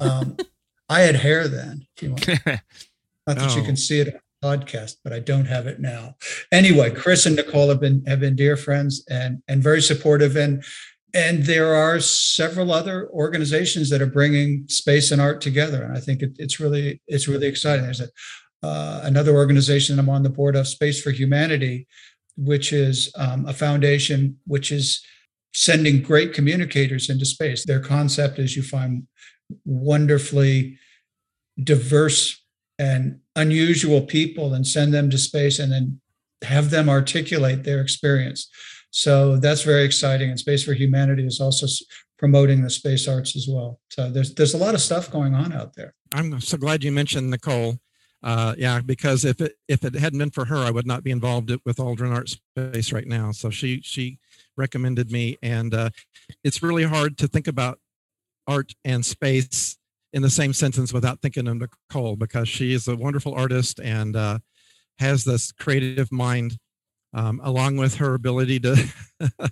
[0.00, 0.36] Um,
[0.88, 2.28] I had hair then, if you want.
[3.28, 3.56] Not that oh.
[3.56, 4.20] you can see it on
[4.58, 6.16] podcast, but I don't have it now.
[6.50, 10.36] Anyway, Chris and Nicole have been have been dear friends and and very supportive.
[10.36, 10.64] And
[11.14, 16.00] and there are several other organizations that are bringing space and art together and i
[16.00, 18.08] think it, it's really it's really exciting there's a,
[18.62, 21.86] uh, another organization i'm on the board of space for humanity
[22.36, 25.02] which is um, a foundation which is
[25.54, 29.06] sending great communicators into space their concept is you find
[29.64, 30.78] wonderfully
[31.62, 32.44] diverse
[32.78, 36.00] and unusual people and send them to space and then
[36.42, 38.48] have them articulate their experience
[38.90, 40.30] so that's very exciting.
[40.30, 41.66] And Space for Humanity is also
[42.18, 43.80] promoting the space arts as well.
[43.90, 45.94] So there's there's a lot of stuff going on out there.
[46.12, 47.78] I'm so glad you mentioned Nicole.
[48.22, 51.10] Uh, yeah, because if it if it hadn't been for her, I would not be
[51.10, 53.30] involved with Aldrin Art Space right now.
[53.32, 54.18] So she she
[54.56, 55.90] recommended me, and uh,
[56.42, 57.78] it's really hard to think about
[58.46, 59.76] art and space
[60.12, 64.16] in the same sentence without thinking of Nicole because she is a wonderful artist and
[64.16, 64.38] uh,
[64.98, 66.56] has this creative mind
[67.14, 68.76] um, along with her ability to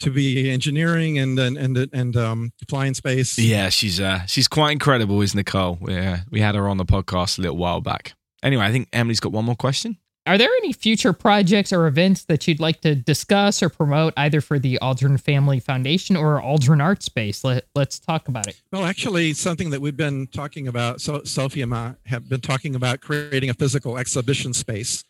[0.00, 3.38] to be engineering and and and, and um, flying space.
[3.38, 5.78] Yeah, she's uh, she's quite incredible, is Nicole?
[5.86, 8.14] Yeah, we had her on the podcast a little while back.
[8.42, 9.98] Anyway, I think Emily's got one more question.
[10.30, 14.40] Are there any future projects or events that you'd like to discuss or promote either
[14.40, 17.42] for the Aldrin Family Foundation or Aldrin Art Space?
[17.42, 18.62] Let, us talk about it.
[18.70, 22.76] Well, actually, something that we've been talking about, so Sophie and I have been talking
[22.76, 25.02] about creating a physical exhibition space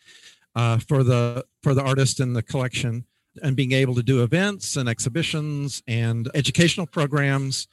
[0.56, 3.04] uh, for the for the artist in the collection
[3.42, 7.68] and being able to do events and exhibitions and educational programs.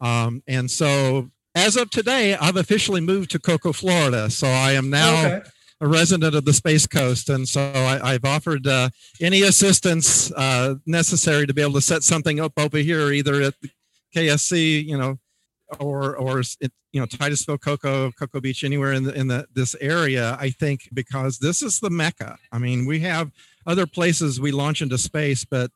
[0.00, 4.30] Um, and so as of today, I've officially moved to Cocoa, Florida.
[4.30, 5.48] So I am now okay.
[5.82, 7.28] A resident of the Space Coast.
[7.28, 8.90] And so I, have offered uh,
[9.20, 13.54] any assistance uh, necessary to be able to set something up over here, either at
[14.14, 15.18] KSC, you know,
[15.80, 16.42] or or
[16.92, 20.36] you know Titusville, Cocoa, Cocoa Beach, anywhere in the, in the this area.
[20.38, 22.38] I think because this is the mecca.
[22.52, 23.32] I mean, we have
[23.66, 25.72] other places we launch into space, but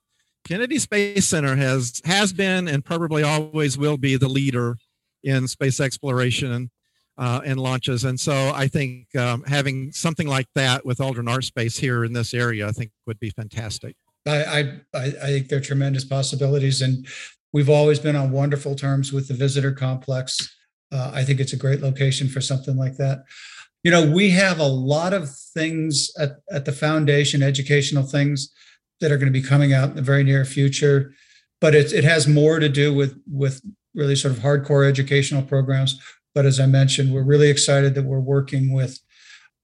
[0.46, 4.76] Kennedy Space Center has has been and probably always will be the leader
[5.24, 6.70] in space exploration
[7.18, 8.04] uh, and launches.
[8.04, 12.12] And so I think um, having something like that with Aldrin Art Space here in
[12.12, 13.96] this area, I think would be fantastic.
[14.26, 16.82] I, I, I think there are tremendous possibilities.
[16.82, 17.06] And
[17.56, 20.54] We've always been on wonderful terms with the visitor complex.
[20.92, 23.24] Uh, I think it's a great location for something like that.
[23.82, 28.52] You know, we have a lot of things at, at the foundation, educational things
[29.00, 31.14] that are going to be coming out in the very near future,
[31.58, 33.62] but it, it has more to do with, with
[33.94, 35.98] really sort of hardcore educational programs.
[36.36, 39.00] But as I mentioned, we're really excited that we're working with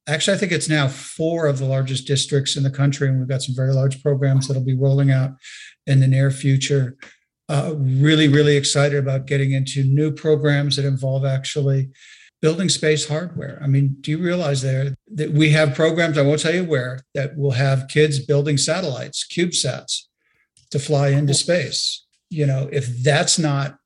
[0.09, 3.29] actually, I think it's now four of the largest districts in the country, and we've
[3.29, 5.33] got some very large programs that'll be rolling out
[5.87, 6.97] in the near future
[7.49, 11.91] uh, really, really excited about getting into new programs that involve actually
[12.41, 13.61] building space hardware.
[13.63, 17.01] I mean, do you realize there that we have programs, I won't tell you where,
[17.15, 20.05] that will have kids building satellites, CubeSats,
[20.71, 22.07] to fly into space?
[22.31, 23.77] You know, if that's not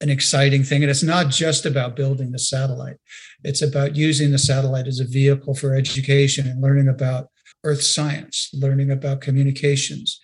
[0.00, 2.96] an exciting thing, and it's not just about building the satellite,
[3.42, 7.28] it's about using the satellite as a vehicle for education and learning about
[7.64, 10.20] earth science, learning about communications,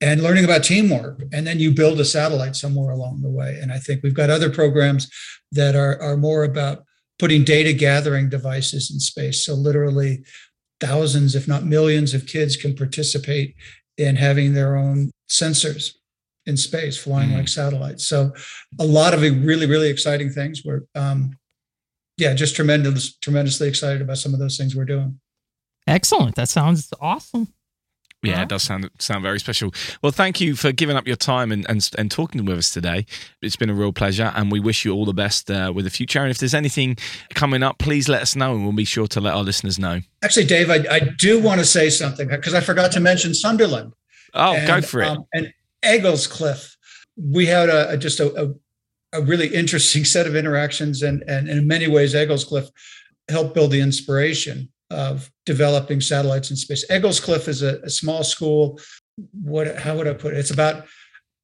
[0.00, 1.22] and learning about teamwork.
[1.32, 3.58] And then you build a satellite somewhere along the way.
[3.60, 5.10] And I think we've got other programs
[5.52, 6.84] that are, are more about
[7.18, 9.44] putting data gathering devices in space.
[9.44, 10.24] So literally
[10.80, 13.54] thousands, if not millions of kids can participate
[13.98, 15.92] in having their own sensors
[16.50, 18.06] in space flying mm like satellites.
[18.06, 18.32] So
[18.78, 20.62] a lot of really, really exciting things.
[20.64, 21.38] We're um,
[22.18, 25.18] yeah, just tremendous, tremendously excited about some of those things we're doing.
[25.86, 26.34] Excellent.
[26.36, 27.48] That sounds awesome.
[28.22, 29.72] Yeah, it does sound sound very special.
[30.02, 33.06] Well, thank you for giving up your time and, and, and talking with us today.
[33.40, 35.90] It's been a real pleasure, and we wish you all the best uh, with the
[35.90, 36.20] future.
[36.20, 36.98] And if there's anything
[37.32, 40.00] coming up, please let us know, and we'll be sure to let our listeners know.
[40.22, 43.94] Actually, Dave, I, I do want to say something because I forgot to mention Sunderland.
[44.34, 45.08] Oh, and, go for it.
[45.08, 46.76] Um, and Egglescliffe,
[47.16, 48.34] we had a, a just a,
[49.12, 52.70] a, a, really interesting set of interactions, and, and, in many ways, Egglescliffe
[53.28, 56.84] helped build the inspiration of developing satellites in space.
[56.90, 58.80] Egglescliffe is a, a small school.
[59.32, 59.76] What?
[59.76, 60.38] How would I put it?
[60.38, 60.86] It's about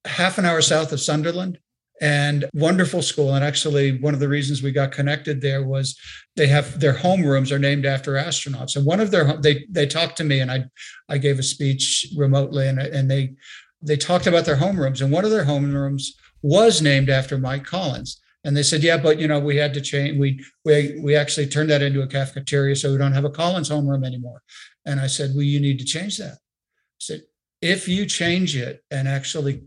[0.05, 1.59] half an hour south of Sunderland
[1.99, 3.33] and wonderful school.
[3.33, 5.97] And actually, one of the reasons we got connected there was
[6.35, 8.75] they have their homerooms are named after astronauts.
[8.75, 10.65] And one of their they they talked to me, and I
[11.09, 13.35] I gave a speech remotely, and and they
[13.81, 16.07] they talked about their homerooms, and one of their homerooms
[16.41, 18.19] was named after Mike Collins.
[18.43, 20.17] And they said, yeah, but you know, we had to change.
[20.17, 23.69] We we we actually turned that into a cafeteria, so we don't have a Collins
[23.69, 24.41] homeroom anymore.
[24.85, 26.33] And I said, well, you need to change that.
[26.33, 27.21] I said,
[27.61, 29.63] if you change it and actually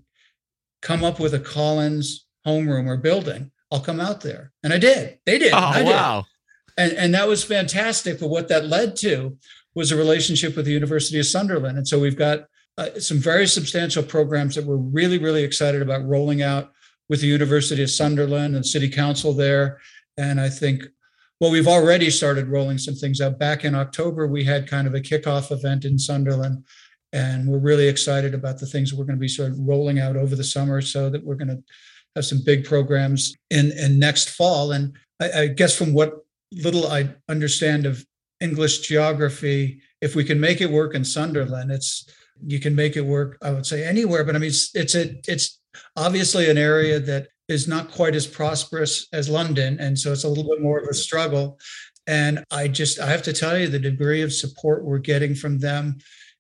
[0.81, 4.53] come up with a Collins homeroom or building, I'll come out there.
[4.63, 5.19] And I did.
[5.27, 5.53] They did.
[5.53, 6.25] Oh, I wow.
[6.79, 6.83] Did.
[6.83, 8.19] And, and that was fantastic.
[8.19, 9.37] But what that led to
[9.75, 11.77] was a relationship with the University of Sunderland.
[11.77, 12.47] And so we've got
[12.81, 16.73] uh, some very substantial programs that we're really, really excited about rolling out
[17.11, 19.79] with the University of Sunderland and City Council there.
[20.17, 20.85] And I think,
[21.41, 23.39] well, we've already started rolling some things out.
[23.39, 26.65] Back in October, we had kind of a kickoff event in Sunderland
[27.13, 30.17] and we're really excited about the things we're going to be sort of rolling out
[30.17, 31.63] over the summer so that we're going to
[32.17, 34.73] have some big programs in, in next fall.
[34.73, 38.05] And I, I guess from what little I understand of
[38.41, 42.09] English geography, if we can make it work in Sunderland, it's
[42.47, 43.39] you can make it work.
[43.43, 45.61] I would say anywhere, but I mean it's it's a it's
[45.97, 50.29] obviously an area that is not quite as prosperous as London, and so it's a
[50.29, 51.59] little bit more of a struggle.
[52.07, 55.59] And I just I have to tell you the degree of support we're getting from
[55.59, 55.99] them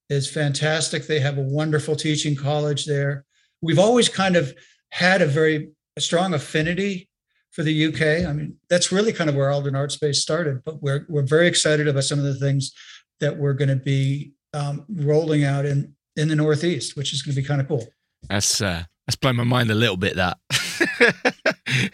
[0.08, 1.06] is fantastic.
[1.06, 3.24] They have a wonderful teaching college there.
[3.62, 4.52] We've always kind of
[4.90, 7.08] had a very strong affinity
[7.52, 8.28] for the UK.
[8.28, 10.62] I mean, that's really kind of where Aldrin Art Space started.
[10.64, 12.72] But we're we're very excited about some of the things
[13.20, 17.34] that we're going to be um, rolling out in in the Northeast, which is going
[17.34, 17.86] to be kind of cool.
[18.28, 20.16] That's uh, that's blown my mind a little bit.
[20.16, 20.38] That.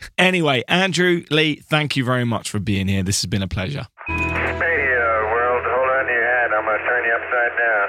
[0.19, 3.03] anyway, Andrew Lee, thank you very much for being here.
[3.03, 3.87] This has been a pleasure.
[4.07, 4.23] Hey, uh,
[5.33, 6.51] world, hold on to your hat.
[6.53, 7.89] I'm gonna turn you upside down.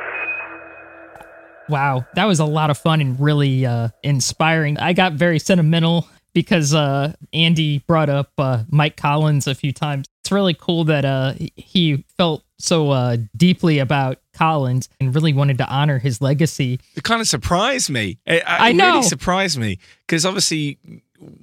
[1.70, 4.78] Wow, that was a lot of fun and really uh, inspiring.
[4.78, 6.08] I got very sentimental
[6.38, 10.06] because uh, Andy brought up uh, Mike Collins a few times.
[10.22, 15.58] It's really cool that uh, he felt so uh, deeply about Collins and really wanted
[15.58, 16.80] to honor his legacy.
[16.96, 18.20] It kind of surprised me.
[18.28, 18.86] It, I it know.
[18.86, 20.78] really surprised me because obviously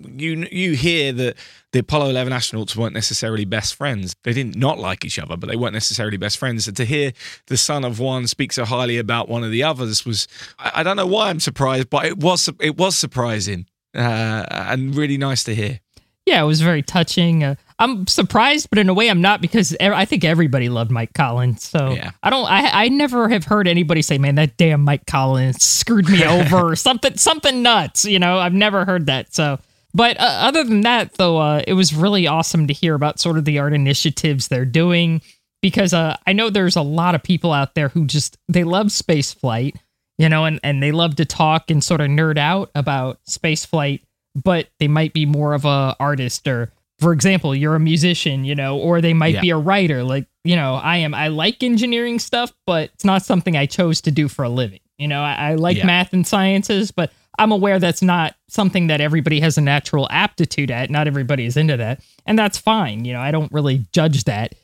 [0.07, 1.39] you you hear that
[1.73, 4.15] the Apollo 11 astronauts weren't necessarily best friends.
[4.23, 6.69] They didn't not like each other, but they weren't necessarily best friends.
[6.69, 7.13] And to hear
[7.49, 10.83] the son of one speak so highly about one of the others was I, I
[10.85, 15.45] don't know why I'm surprised, but it was it was surprising uh, and really nice
[15.45, 15.81] to hear.
[16.27, 17.45] Yeah, it was very touching.
[17.45, 21.13] Uh, I'm surprised, but in a way, I'm not because I think everybody loved Mike
[21.13, 21.63] Collins.
[21.65, 22.13] So Yeah.
[22.23, 22.47] I don't.
[22.47, 26.73] I I never have heard anybody say, "Man, that damn Mike Collins screwed me over,"
[26.73, 28.05] or something something nuts.
[28.05, 29.35] You know, I've never heard that.
[29.35, 29.59] So,
[29.93, 33.37] but uh, other than that, though, uh, it was really awesome to hear about sort
[33.37, 35.21] of the art initiatives they're doing
[35.61, 38.93] because uh, I know there's a lot of people out there who just they love
[38.93, 39.77] space flight,
[40.19, 43.65] you know, and and they love to talk and sort of nerd out about space
[43.65, 44.03] flight
[44.37, 48.55] but they might be more of a artist or for example you're a musician you
[48.55, 49.41] know or they might Yeah.
[49.43, 50.03] be a writer.
[50.03, 54.01] Like you know i am i like engineering stuff but it's not something i chose
[54.03, 54.81] to do for a living.
[54.99, 55.87] You know i, I like Yeah.
[55.87, 60.71] math and sciences but i'm aware that's not something that everybody has a natural aptitude
[60.73, 60.91] at.
[60.91, 63.05] Not everybody is into that and that's fine.
[63.05, 64.55] You know i don't really judge that.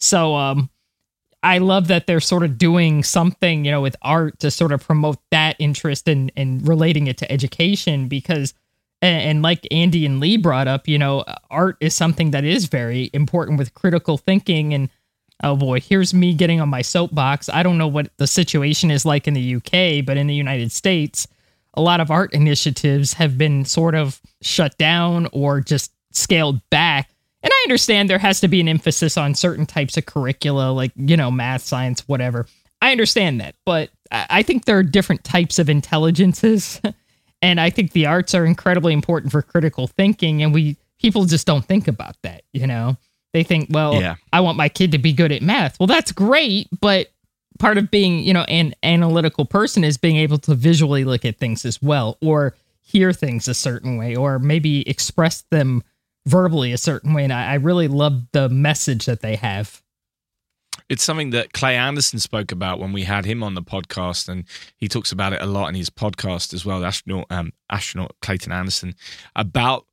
[0.00, 0.70] So um
[1.42, 4.82] I love that they're sort of doing something, you know, with art to sort of
[4.82, 8.54] promote that interest and and relating it to education because
[9.02, 12.66] and, and like Andy and Lee brought up, you know, art is something that is
[12.66, 14.90] very important with critical thinking and
[15.42, 17.48] oh boy, here's me getting on my soapbox.
[17.48, 20.70] I don't know what the situation is like in the UK, but in the United
[20.70, 21.26] States,
[21.74, 27.10] a lot of art initiatives have been sort of shut down or just scaled back.
[27.42, 30.92] And I understand there has to be an emphasis on certain types of curricula, like,
[30.96, 32.46] you know, math, science, whatever.
[32.82, 33.54] I understand that.
[33.64, 36.80] But I think there are different types of intelligences.
[37.42, 40.42] and I think the arts are incredibly important for critical thinking.
[40.42, 42.96] And we, people just don't think about that, you know?
[43.32, 44.16] They think, well, Yeah.
[44.32, 45.78] I want my kid to be good at math.
[45.78, 46.68] Well, that's great.
[46.80, 47.12] But
[47.58, 51.38] part of being, you know, an analytical person is being able to visually look at
[51.38, 55.84] things as well, or hear things a certain way, or maybe express them
[56.26, 57.24] verbally a certain way.
[57.24, 59.82] And I, I really love the message that they have.
[60.88, 64.44] It's something that Clay Anderson spoke about when we had him on the podcast, and
[64.76, 66.84] he talks about it a lot in his podcast as well.
[66.84, 68.94] Astronaut, um, astronaut Clayton Anderson
[69.36, 69.86] about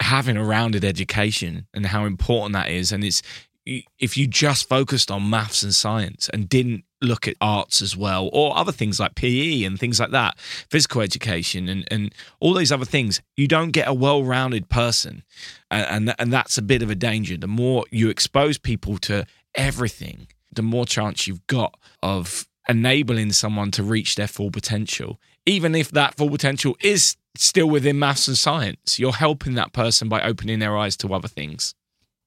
[0.00, 2.92] having a rounded education and how important that is.
[2.92, 3.22] And it's
[3.66, 8.30] if you just focused on maths and science and didn't look at arts as well,
[8.32, 12.72] or other things like PE and things like that, physical education and, and all these
[12.72, 15.22] other things, you don't get a well rounded person.
[15.70, 17.36] And, and, and that's a bit of a danger.
[17.36, 23.70] The more you expose people to everything, the more chance you've got of enabling someone
[23.72, 25.20] to reach their full potential.
[25.44, 30.08] Even if that full potential is still within maths and science, you're helping that person
[30.08, 31.74] by opening their eyes to other things.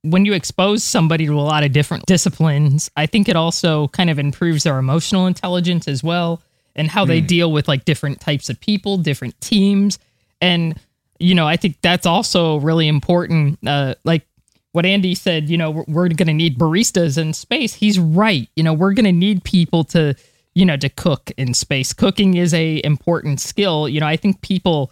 [0.04, 4.10] When you expose somebody to a lot of different disciplines, I think it also kind
[4.10, 6.42] of improves their emotional intelligence as well
[6.76, 10.00] and how they deal with like different types of people, different teams.
[10.40, 10.80] And,
[11.20, 13.60] you know, I think that's also really important.
[13.68, 14.26] Uh, like
[14.72, 17.74] what Andy said, you know, we're, we're going to need baristas in space.
[17.74, 18.48] He's right.
[18.56, 20.16] You know, we're going to need people to,
[20.54, 21.92] you know, to cook in space.
[21.92, 23.90] Cooking is a important skill.
[23.90, 24.92] You know, I think people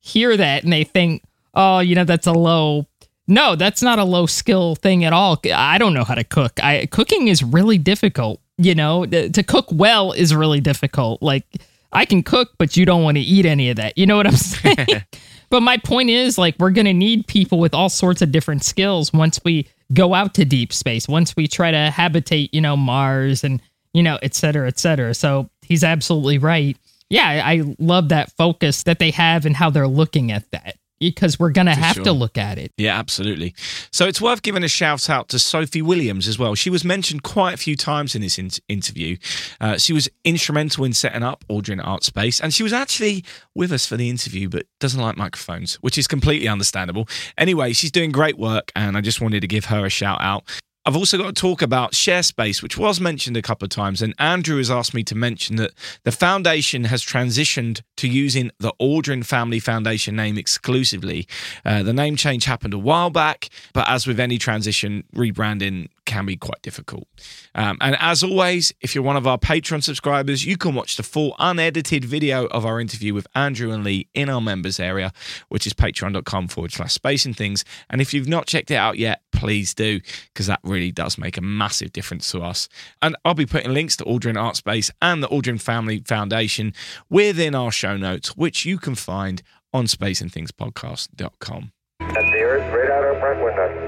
[0.00, 1.24] hear that and they think,
[1.54, 2.86] oh, you know, that's a low
[3.26, 5.40] no, that's not a low skill thing at all.
[5.52, 6.62] I don't know how to cook.
[6.62, 8.40] I cooking is really difficult.
[8.56, 11.22] You know, to to cook well is really difficult.
[11.22, 11.46] Like
[11.92, 13.96] I can cook, but you don't want to eat any of that.
[13.96, 14.86] You know what I'm saying?
[15.50, 19.12] but my point is, like, we're gonna need people with all sorts of different skills
[19.12, 21.08] once we go out to deep space.
[21.08, 23.60] Once we try to habitate, you know, Mars and
[23.94, 25.14] you know, et cetera, et cetera.
[25.14, 26.76] So he's absolutely right.
[27.08, 30.76] Yeah, I I love that focus that they have and how they're looking at that
[31.10, 32.04] because we're gonna have sure.
[32.04, 32.72] to look at it.
[32.76, 33.54] Yeah, absolutely.
[33.92, 36.54] So it's worth giving a shout out to Sophie Williams as well.
[36.54, 39.16] She was mentioned quite a few times in this in- interview.
[39.60, 43.24] Uh, she was instrumental in setting up Aldrin Art Space, and she was actually
[43.54, 47.08] with us for the interview, but doesn't like microphones, which is completely understandable.
[47.38, 50.44] Anyway, she's doing great work, and I just wanted to give her a shout out.
[50.86, 54.02] I've also got to talk about ShareSpace, which was mentioned a couple of times.
[54.02, 55.72] And Andrew has asked me to mention that
[56.02, 61.26] the foundation has transitioned to using the Aldrin Family Foundation name exclusively.
[61.64, 66.26] Uh, the name change happened a while back, but as with any transition, rebranding can
[66.26, 67.06] be quite difficult.
[67.54, 71.02] Um, and as always, if you're one of our Patreon subscribers, you can watch the
[71.02, 75.12] full unedited video of our interview with Andrew and Lee in our members area,
[75.48, 77.64] which is patreon.com forward slash space and things.
[77.90, 80.00] And if you've not checked it out yet, please do,
[80.32, 82.68] because that really does make a massive difference to us.
[83.02, 86.72] And I'll be putting links to Aldrin Art Space and the Aldrin Family Foundation
[87.10, 89.42] within our show notes, which you can find
[89.72, 91.72] on spaceandthingspodcast.com.
[92.00, 93.83] That's the Earth right out our front window.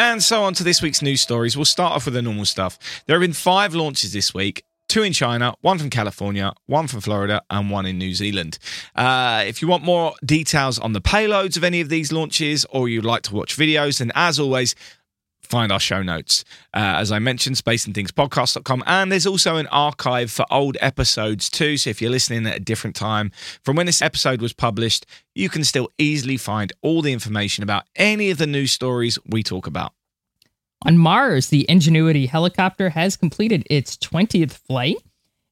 [0.00, 1.58] And so on to this week's news stories.
[1.58, 2.78] We'll start off with the normal stuff.
[3.04, 4.64] There have been five launches this week.
[4.88, 8.58] Two in China, one from California, one from Florida, and one in New Zealand.
[8.96, 12.88] Uh, if you want more details on the payloads of any of these launches, or
[12.88, 14.74] you'd like to watch videos, then as always,
[15.50, 16.44] find our show notes.
[16.72, 18.84] Uh, as I mentioned, spaceandthingspodcast.com.
[18.86, 21.76] And there's also an archive for old episodes too.
[21.76, 23.32] So if you're listening at a different time
[23.62, 27.84] from when this episode was published, you can still easily find all the information about
[27.96, 29.92] any of the news stories we talk about.
[30.86, 34.96] On Mars, the Ingenuity helicopter has completed its 20th flight.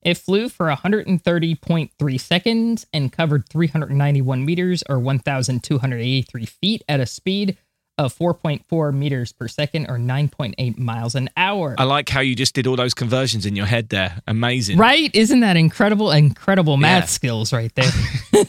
[0.02, 7.58] It flew for 130.3 seconds and covered 391 meters or 1,283 feet at a speed
[7.98, 11.74] of 4.4 meters per second or 9.8 miles an hour.
[11.76, 14.22] I like how you just did all those conversions in your head there.
[14.26, 14.78] Amazing.
[14.78, 15.10] Right?
[15.14, 16.10] Isn't that incredible?
[16.12, 17.06] Incredible math Yeah.
[17.06, 17.90] skills right there.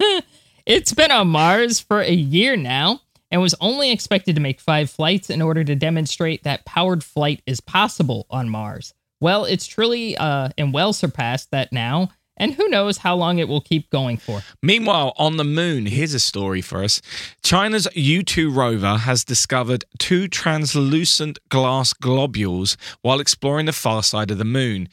[0.66, 4.90] it's been on Mars for a year now and was only expected to make five
[4.90, 8.94] flights in order to demonstrate that powered flight is possible on Mars.
[9.20, 13.48] Well, it's truly uh, and well surpassed that now, and who knows how long it
[13.48, 14.42] will keep going for.
[14.62, 17.02] Meanwhile, on the moon, here's a story for us.
[17.42, 24.38] China's Yutu-2 rover has discovered two translucent glass globules while exploring the far side of
[24.38, 24.88] the moon.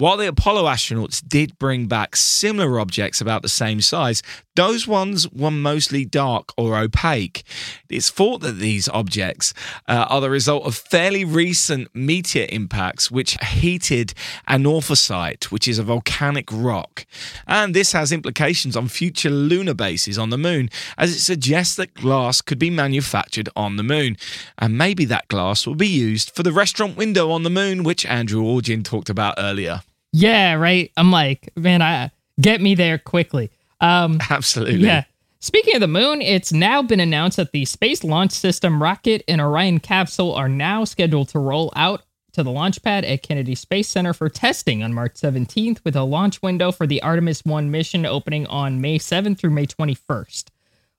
[0.00, 4.22] While the Apollo astronauts did bring back similar objects about the same size,
[4.54, 7.42] those ones were mostly dark or opaque.
[7.90, 9.52] It's thought that these objects
[9.88, 14.14] uh, are the result of fairly recent meteor impacts which heated
[14.48, 17.04] anorthosite, which is a volcanic rock.
[17.48, 21.94] And this has implications on future lunar bases on the moon, as it suggests that
[21.94, 24.16] glass could be manufactured on the moon.
[24.58, 28.06] And maybe that glass will be used for the restaurant window on the moon, which
[28.06, 29.82] Andrew Aldrin talked about earlier.
[30.12, 30.90] Yeah, right.
[30.96, 33.50] I'm like, man, I get me there quickly.
[33.80, 34.86] Um, Absolutely.
[34.86, 35.04] Yeah.
[35.40, 39.40] Speaking of the moon, it's now been announced that the Space Launch System rocket and
[39.40, 42.02] Orion capsule are now scheduled to roll out
[42.32, 46.02] to the launch pad at Kennedy Space Center for testing on March 17th, with a
[46.02, 50.46] launch window for the Artemis 1 mission opening on May 7th through May 21st.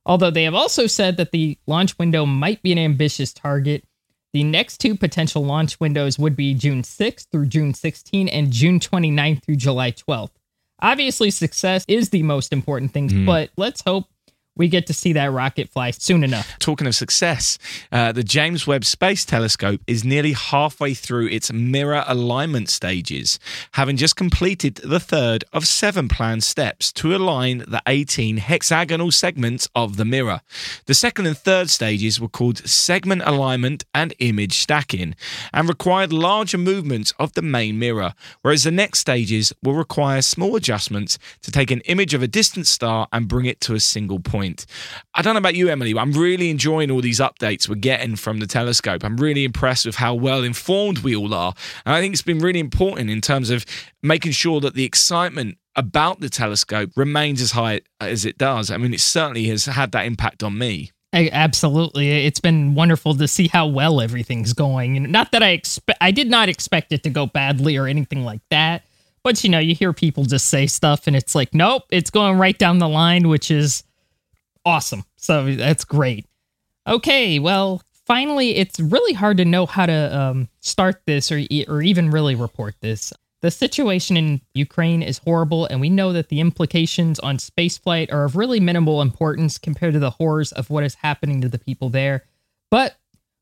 [0.05, 3.83] Although they have also said that the launch window might be an ambitious target,
[4.33, 8.79] the next two potential launch windows would be June 6th through June 16 and June
[8.79, 10.31] 29th through July 12th.
[10.81, 13.25] Obviously, success is the most important thing, hmm.
[13.25, 14.05] but let's hope
[14.59, 16.59] we get to see that rocket fly soon enough.
[16.59, 17.57] Talking of success,
[17.93, 23.39] uh, the James Webb Space Telescope is nearly halfway through its mirror alignment stages,
[23.71, 29.69] having just completed the third of seven planned steps to align the 18 hexagonal segments
[29.73, 30.41] of the mirror.
[30.87, 35.15] The second and third stages were called segment alignment and image stacking
[35.53, 40.57] and required larger movements of the main mirror, whereas the next stages will require small
[40.57, 44.19] adjustments to take an image of a distant star and bring it to a single
[44.19, 44.65] point point.
[45.13, 48.15] I don't know about you, Emily, but I'm really enjoying all these updates we're getting
[48.15, 49.03] from the telescope.
[49.03, 51.53] I'm really impressed with how well informed we all are.
[51.85, 53.65] And I think it's been really important in terms of
[54.01, 58.71] making sure that the excitement about the telescope remains as high as it does.
[58.71, 60.91] I mean, it certainly has had that impact on me.
[61.11, 65.11] Absolutely, it's been wonderful to see how well everything's going.
[65.11, 68.41] Not that I expect, I did not expect it to go badly or anything like
[68.51, 68.83] that.
[69.23, 72.37] But you know, you hear people just say stuff, and it's like, nope, it's going
[72.37, 73.83] right down the line, which is
[74.69, 75.03] awesome.
[75.17, 76.27] So that's great.
[76.87, 81.81] Okay, well, finally, it's really hard to know how to um, start this or, or
[81.81, 83.11] even really report this.
[83.41, 88.25] The situation in Ukraine is horrible, and we know that the implications on spaceflight are
[88.25, 91.89] of really minimal importance compared to the horrors of what is happening to the people
[91.89, 92.25] there.
[92.69, 92.97] But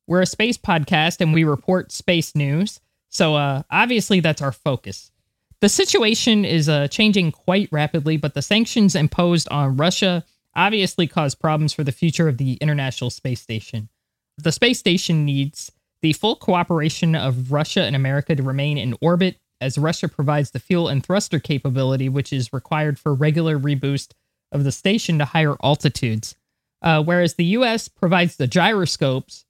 [0.05, 5.11] we're a space podcast and we report space news, so uh, obviously that's our focus.
[5.59, 10.23] The situation is uh, changing quite rapidly, but the sanctions imposed on Russia
[10.57, 13.89] obviously cause problems for the future of the International Space Station.
[14.37, 19.37] The space station needs the full cooperation of Russia and America to remain in orbit,
[19.61, 24.11] as Russia provides the fuel and thruster capability which is required for regular reboost
[24.51, 26.35] of the station to higher altitudes,
[26.81, 29.45] uh, whereas the US provides the gyroscopes,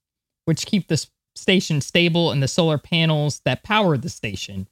[0.45, 1.05] which keep the
[1.35, 4.67] station stable, and the solar panels that power the station.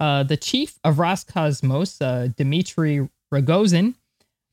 [0.00, 3.94] Uh, the chief of Roscosmos, uh, Dmitry Rogozin,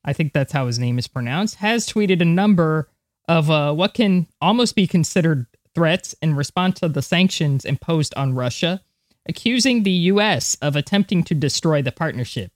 [0.07, 2.89] I think that's how his name is pronounced, has tweeted a number
[3.27, 8.33] of uh, what can almost be considered threats in response to the sanctions imposed on
[8.33, 8.81] Russia,
[9.27, 10.55] accusing the U.S.
[10.61, 12.53] of attempting to destroy the partnership.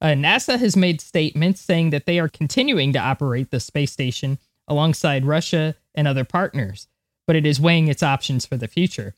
[0.00, 4.38] Uh, NASA has made statements saying that they are continuing to operate the space station
[4.68, 6.86] alongside Russia and other partners,
[7.26, 9.16] but it is weighing its options for the future.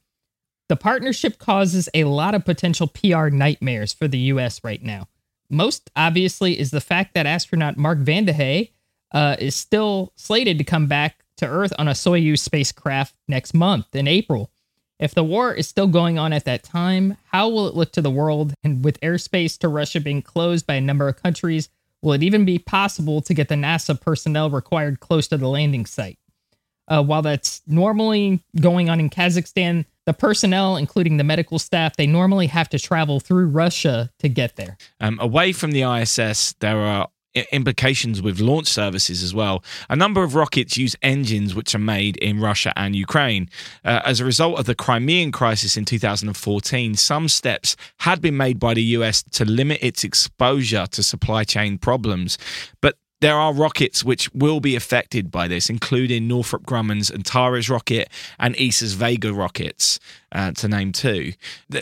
[0.70, 5.08] The partnership causes a lot of potential PR nightmares for the US right now.
[5.54, 8.72] Most obviously is the fact that astronaut Mark Vande Hei
[9.12, 13.94] uh, is still slated to come back to Earth on a Soyuz spacecraft next month
[13.94, 14.50] in April.
[14.98, 18.02] If the war is still going on at that time, how will it look to
[18.02, 18.54] the world?
[18.64, 21.68] And with airspace to Russia being closed by a number of countries,
[22.02, 25.86] will it even be possible to get the NASA personnel required close to the landing
[25.86, 26.18] site?
[26.88, 32.06] Uh, while that's normally going on in Kazakhstan, the personnel, including the medical staff, they
[32.06, 34.76] normally have to travel through Russia to get there.
[35.00, 37.08] Um, away from the ISS, there are
[37.50, 39.64] implications with launch services as well.
[39.90, 43.48] A number of rockets use engines which are made in Russia and Ukraine.
[43.84, 48.60] Uh, as a result of the Crimean crisis in 2014, some steps had been made
[48.60, 52.38] by the US to limit its exposure to supply chain problems.
[52.80, 58.10] But there are rockets which will be affected by this, including Northrop Grumman's Antares rocket
[58.38, 59.98] and ESA's Vega rockets,
[60.30, 61.32] uh, to name two.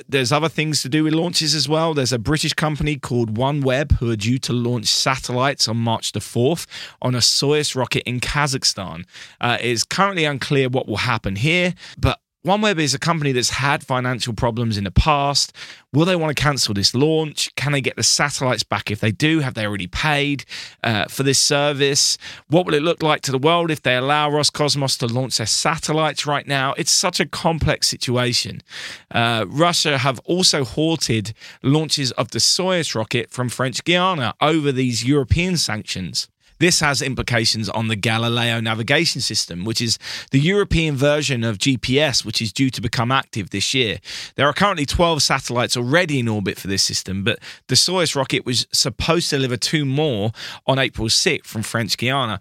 [0.09, 1.95] There's other things to do with launches as well.
[1.95, 6.21] There's a British company called OneWeb who are due to launch satellites on March the
[6.21, 6.65] 4th
[7.03, 9.05] on a Soyuz rocket in Kazakhstan.
[9.41, 13.51] Uh, it is currently unclear what will happen here, but OneWeb is a company that's
[13.51, 15.53] had financial problems in the past.
[15.93, 17.55] Will they want to cancel this launch?
[17.55, 18.91] Can they get the satellites back?
[18.91, 20.45] If they do, have they already paid
[20.83, 22.19] uh, for this service?
[22.49, 25.47] What will it look like to the world if they allow Roscosmos to launch their
[25.47, 26.75] satellites right now?
[26.77, 28.63] It's such a complex situation.
[29.13, 35.05] Uh, Russia have also halted launches of the Soyuz rocket from French Guiana over these
[35.05, 36.29] European sanctions.
[36.63, 39.99] This has implications on the Galileo navigation system, which is
[40.31, 43.99] the European version of GPS, which is due to become active this year.
[44.37, 48.47] There are currently 12 satellites already in orbit for this system, but the Soyuz rocket
[48.47, 50.31] was supposed to deliver two more
[50.65, 52.39] on April 6th from French Guiana.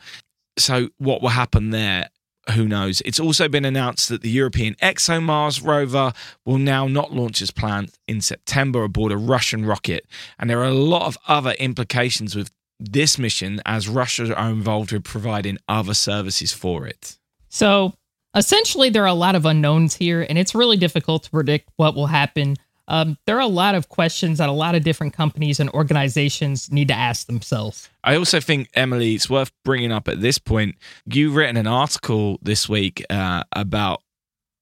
[0.56, 2.10] So, what will happen there?
[2.56, 3.02] who knows?
[3.02, 6.12] It's also been announced that the European ExoMars rover
[6.44, 10.08] will now not launch as planned in September aboard a Russian rocket.
[10.40, 12.52] And there are a lot of other implications with
[12.82, 17.18] this mission as Russia are involved with providing other services for it.
[17.50, 17.94] So
[18.36, 21.96] essentially, there are a lot of unknowns here, and it's really difficult to predict what
[21.96, 22.56] will happen.
[22.88, 26.72] Um, there are a lot of questions that a lot of different companies and organizations
[26.72, 27.90] need to ask themselves.
[28.04, 30.76] I also think, Emily, it's worth bringing up at this point.
[31.06, 34.02] You've written an article this week uh, about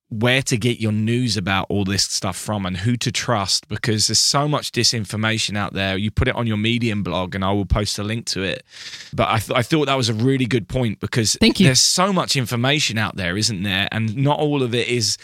[0.09, 4.07] where to get your news about all this stuff from and who to trust because
[4.07, 5.97] there's so much disinformation out there.
[5.97, 8.63] You put it on your Medium blog and I will post a link to it.
[9.13, 11.67] But I, th- I thought that was a really good point because Thank you.
[11.67, 13.87] there's so much information out there, isn't there?
[13.91, 15.17] And not all of it is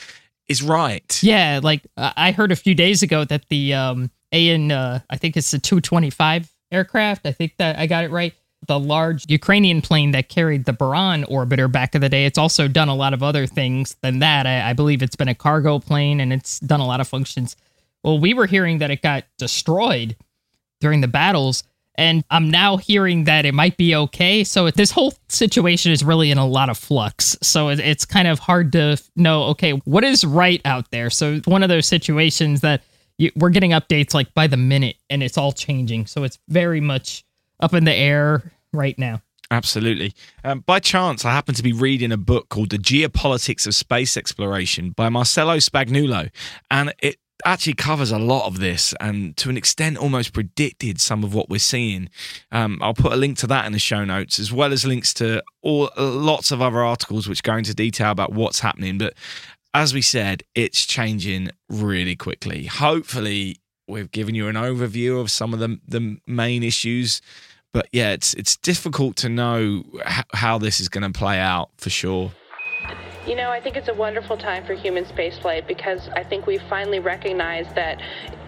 [0.47, 1.19] is right.
[1.23, 5.35] Yeah, like I heard a few days ago that the um AN uh, I think
[5.35, 7.25] it's the 225 aircraft.
[7.25, 8.33] I think that I got it right.
[8.67, 12.25] The large Ukrainian plane that carried the Buran orbiter back in the day.
[12.25, 14.47] It's also done a lot of other things than that.
[14.47, 17.55] I, I believe it's been a cargo plane and it's done a lot of functions.
[18.03, 20.15] Well, we were hearing that it got destroyed
[20.79, 21.63] during the battles,
[21.95, 24.43] and I'm now hearing that it might be okay.
[24.43, 27.37] So this whole situation is really in a lot of flux.
[27.41, 31.09] So it- it's kind of hard to know, okay, what is right out there.
[31.09, 32.81] So one of those situations that
[33.17, 36.05] you, we're getting updates like by the minute, and it's all changing.
[36.05, 37.23] So it's very much
[37.61, 39.21] up in the air right now.
[39.51, 40.13] Absolutely.
[40.43, 44.17] Um, by chance, I happen to be reading a book called The Geopolitics of Space
[44.17, 46.31] Exploration by Marcello Spagnulo.
[46.71, 51.23] And it actually covers a lot of this and to an extent almost predicted some
[51.23, 52.09] of what we're seeing.
[52.51, 55.13] Um, I'll put a link to that in the show notes, as well as links
[55.15, 58.97] to all lots of other articles which go into detail about what's happening.
[58.97, 59.13] But
[59.73, 62.65] as we said, it's changing really quickly.
[62.65, 63.57] Hopefully,
[63.87, 67.21] we've given you an overview of some of the the main issues
[67.75, 71.69] but yeah, it's it's difficult to know h- how this is going to play out
[71.77, 72.31] for sure.
[73.27, 76.57] You know, I think it's a wonderful time for human spaceflight because I think we
[76.69, 77.99] finally recognize that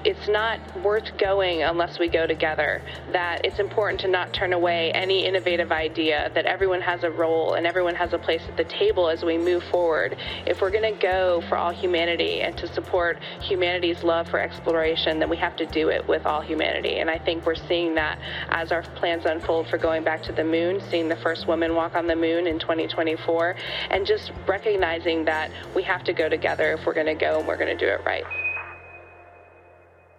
[0.05, 2.81] it's not worth going unless we go together.
[3.11, 7.55] That it's important to not turn away any innovative idea, that everyone has a role
[7.55, 10.17] and everyone has a place at the table as we move forward.
[10.45, 15.19] If we're going to go for all humanity and to support humanity's love for exploration,
[15.19, 16.97] then we have to do it with all humanity.
[16.99, 18.19] And I think we're seeing that
[18.49, 21.95] as our plans unfold for going back to the moon, seeing the first woman walk
[21.95, 23.55] on the moon in 2024,
[23.89, 27.47] and just recognizing that we have to go together if we're going to go and
[27.47, 28.25] we're going to do it right.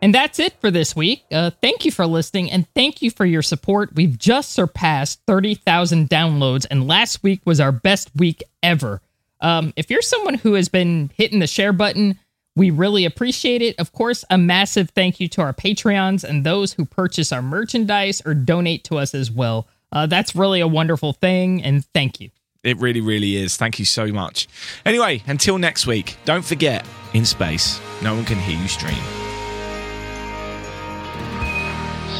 [0.01, 1.25] And that's it for this week.
[1.33, 3.95] Uh, thank you for listening and thank you for your support.
[3.95, 9.01] We've just surpassed 30,000 downloads, and last week was our best week ever.
[9.41, 12.19] Um, if you're someone who has been hitting the share button,
[12.57, 13.79] we really appreciate it.
[13.79, 18.21] Of course, a massive thank you to our Patreons and those who purchase our merchandise
[18.25, 19.69] or donate to us as well.
[19.93, 22.31] Uh, that's really a wonderful thing, and thank you.
[22.65, 23.57] It really, really is.
[23.57, 24.49] Thank you so much.
[24.85, 26.85] Anyway, until next week, don't forget
[27.15, 29.28] in space, no one can hear you stream.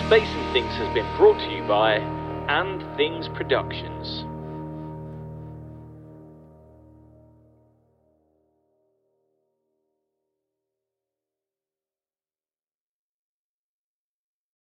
[0.09, 4.28] Space and Things has been brought to you by And Things Productions.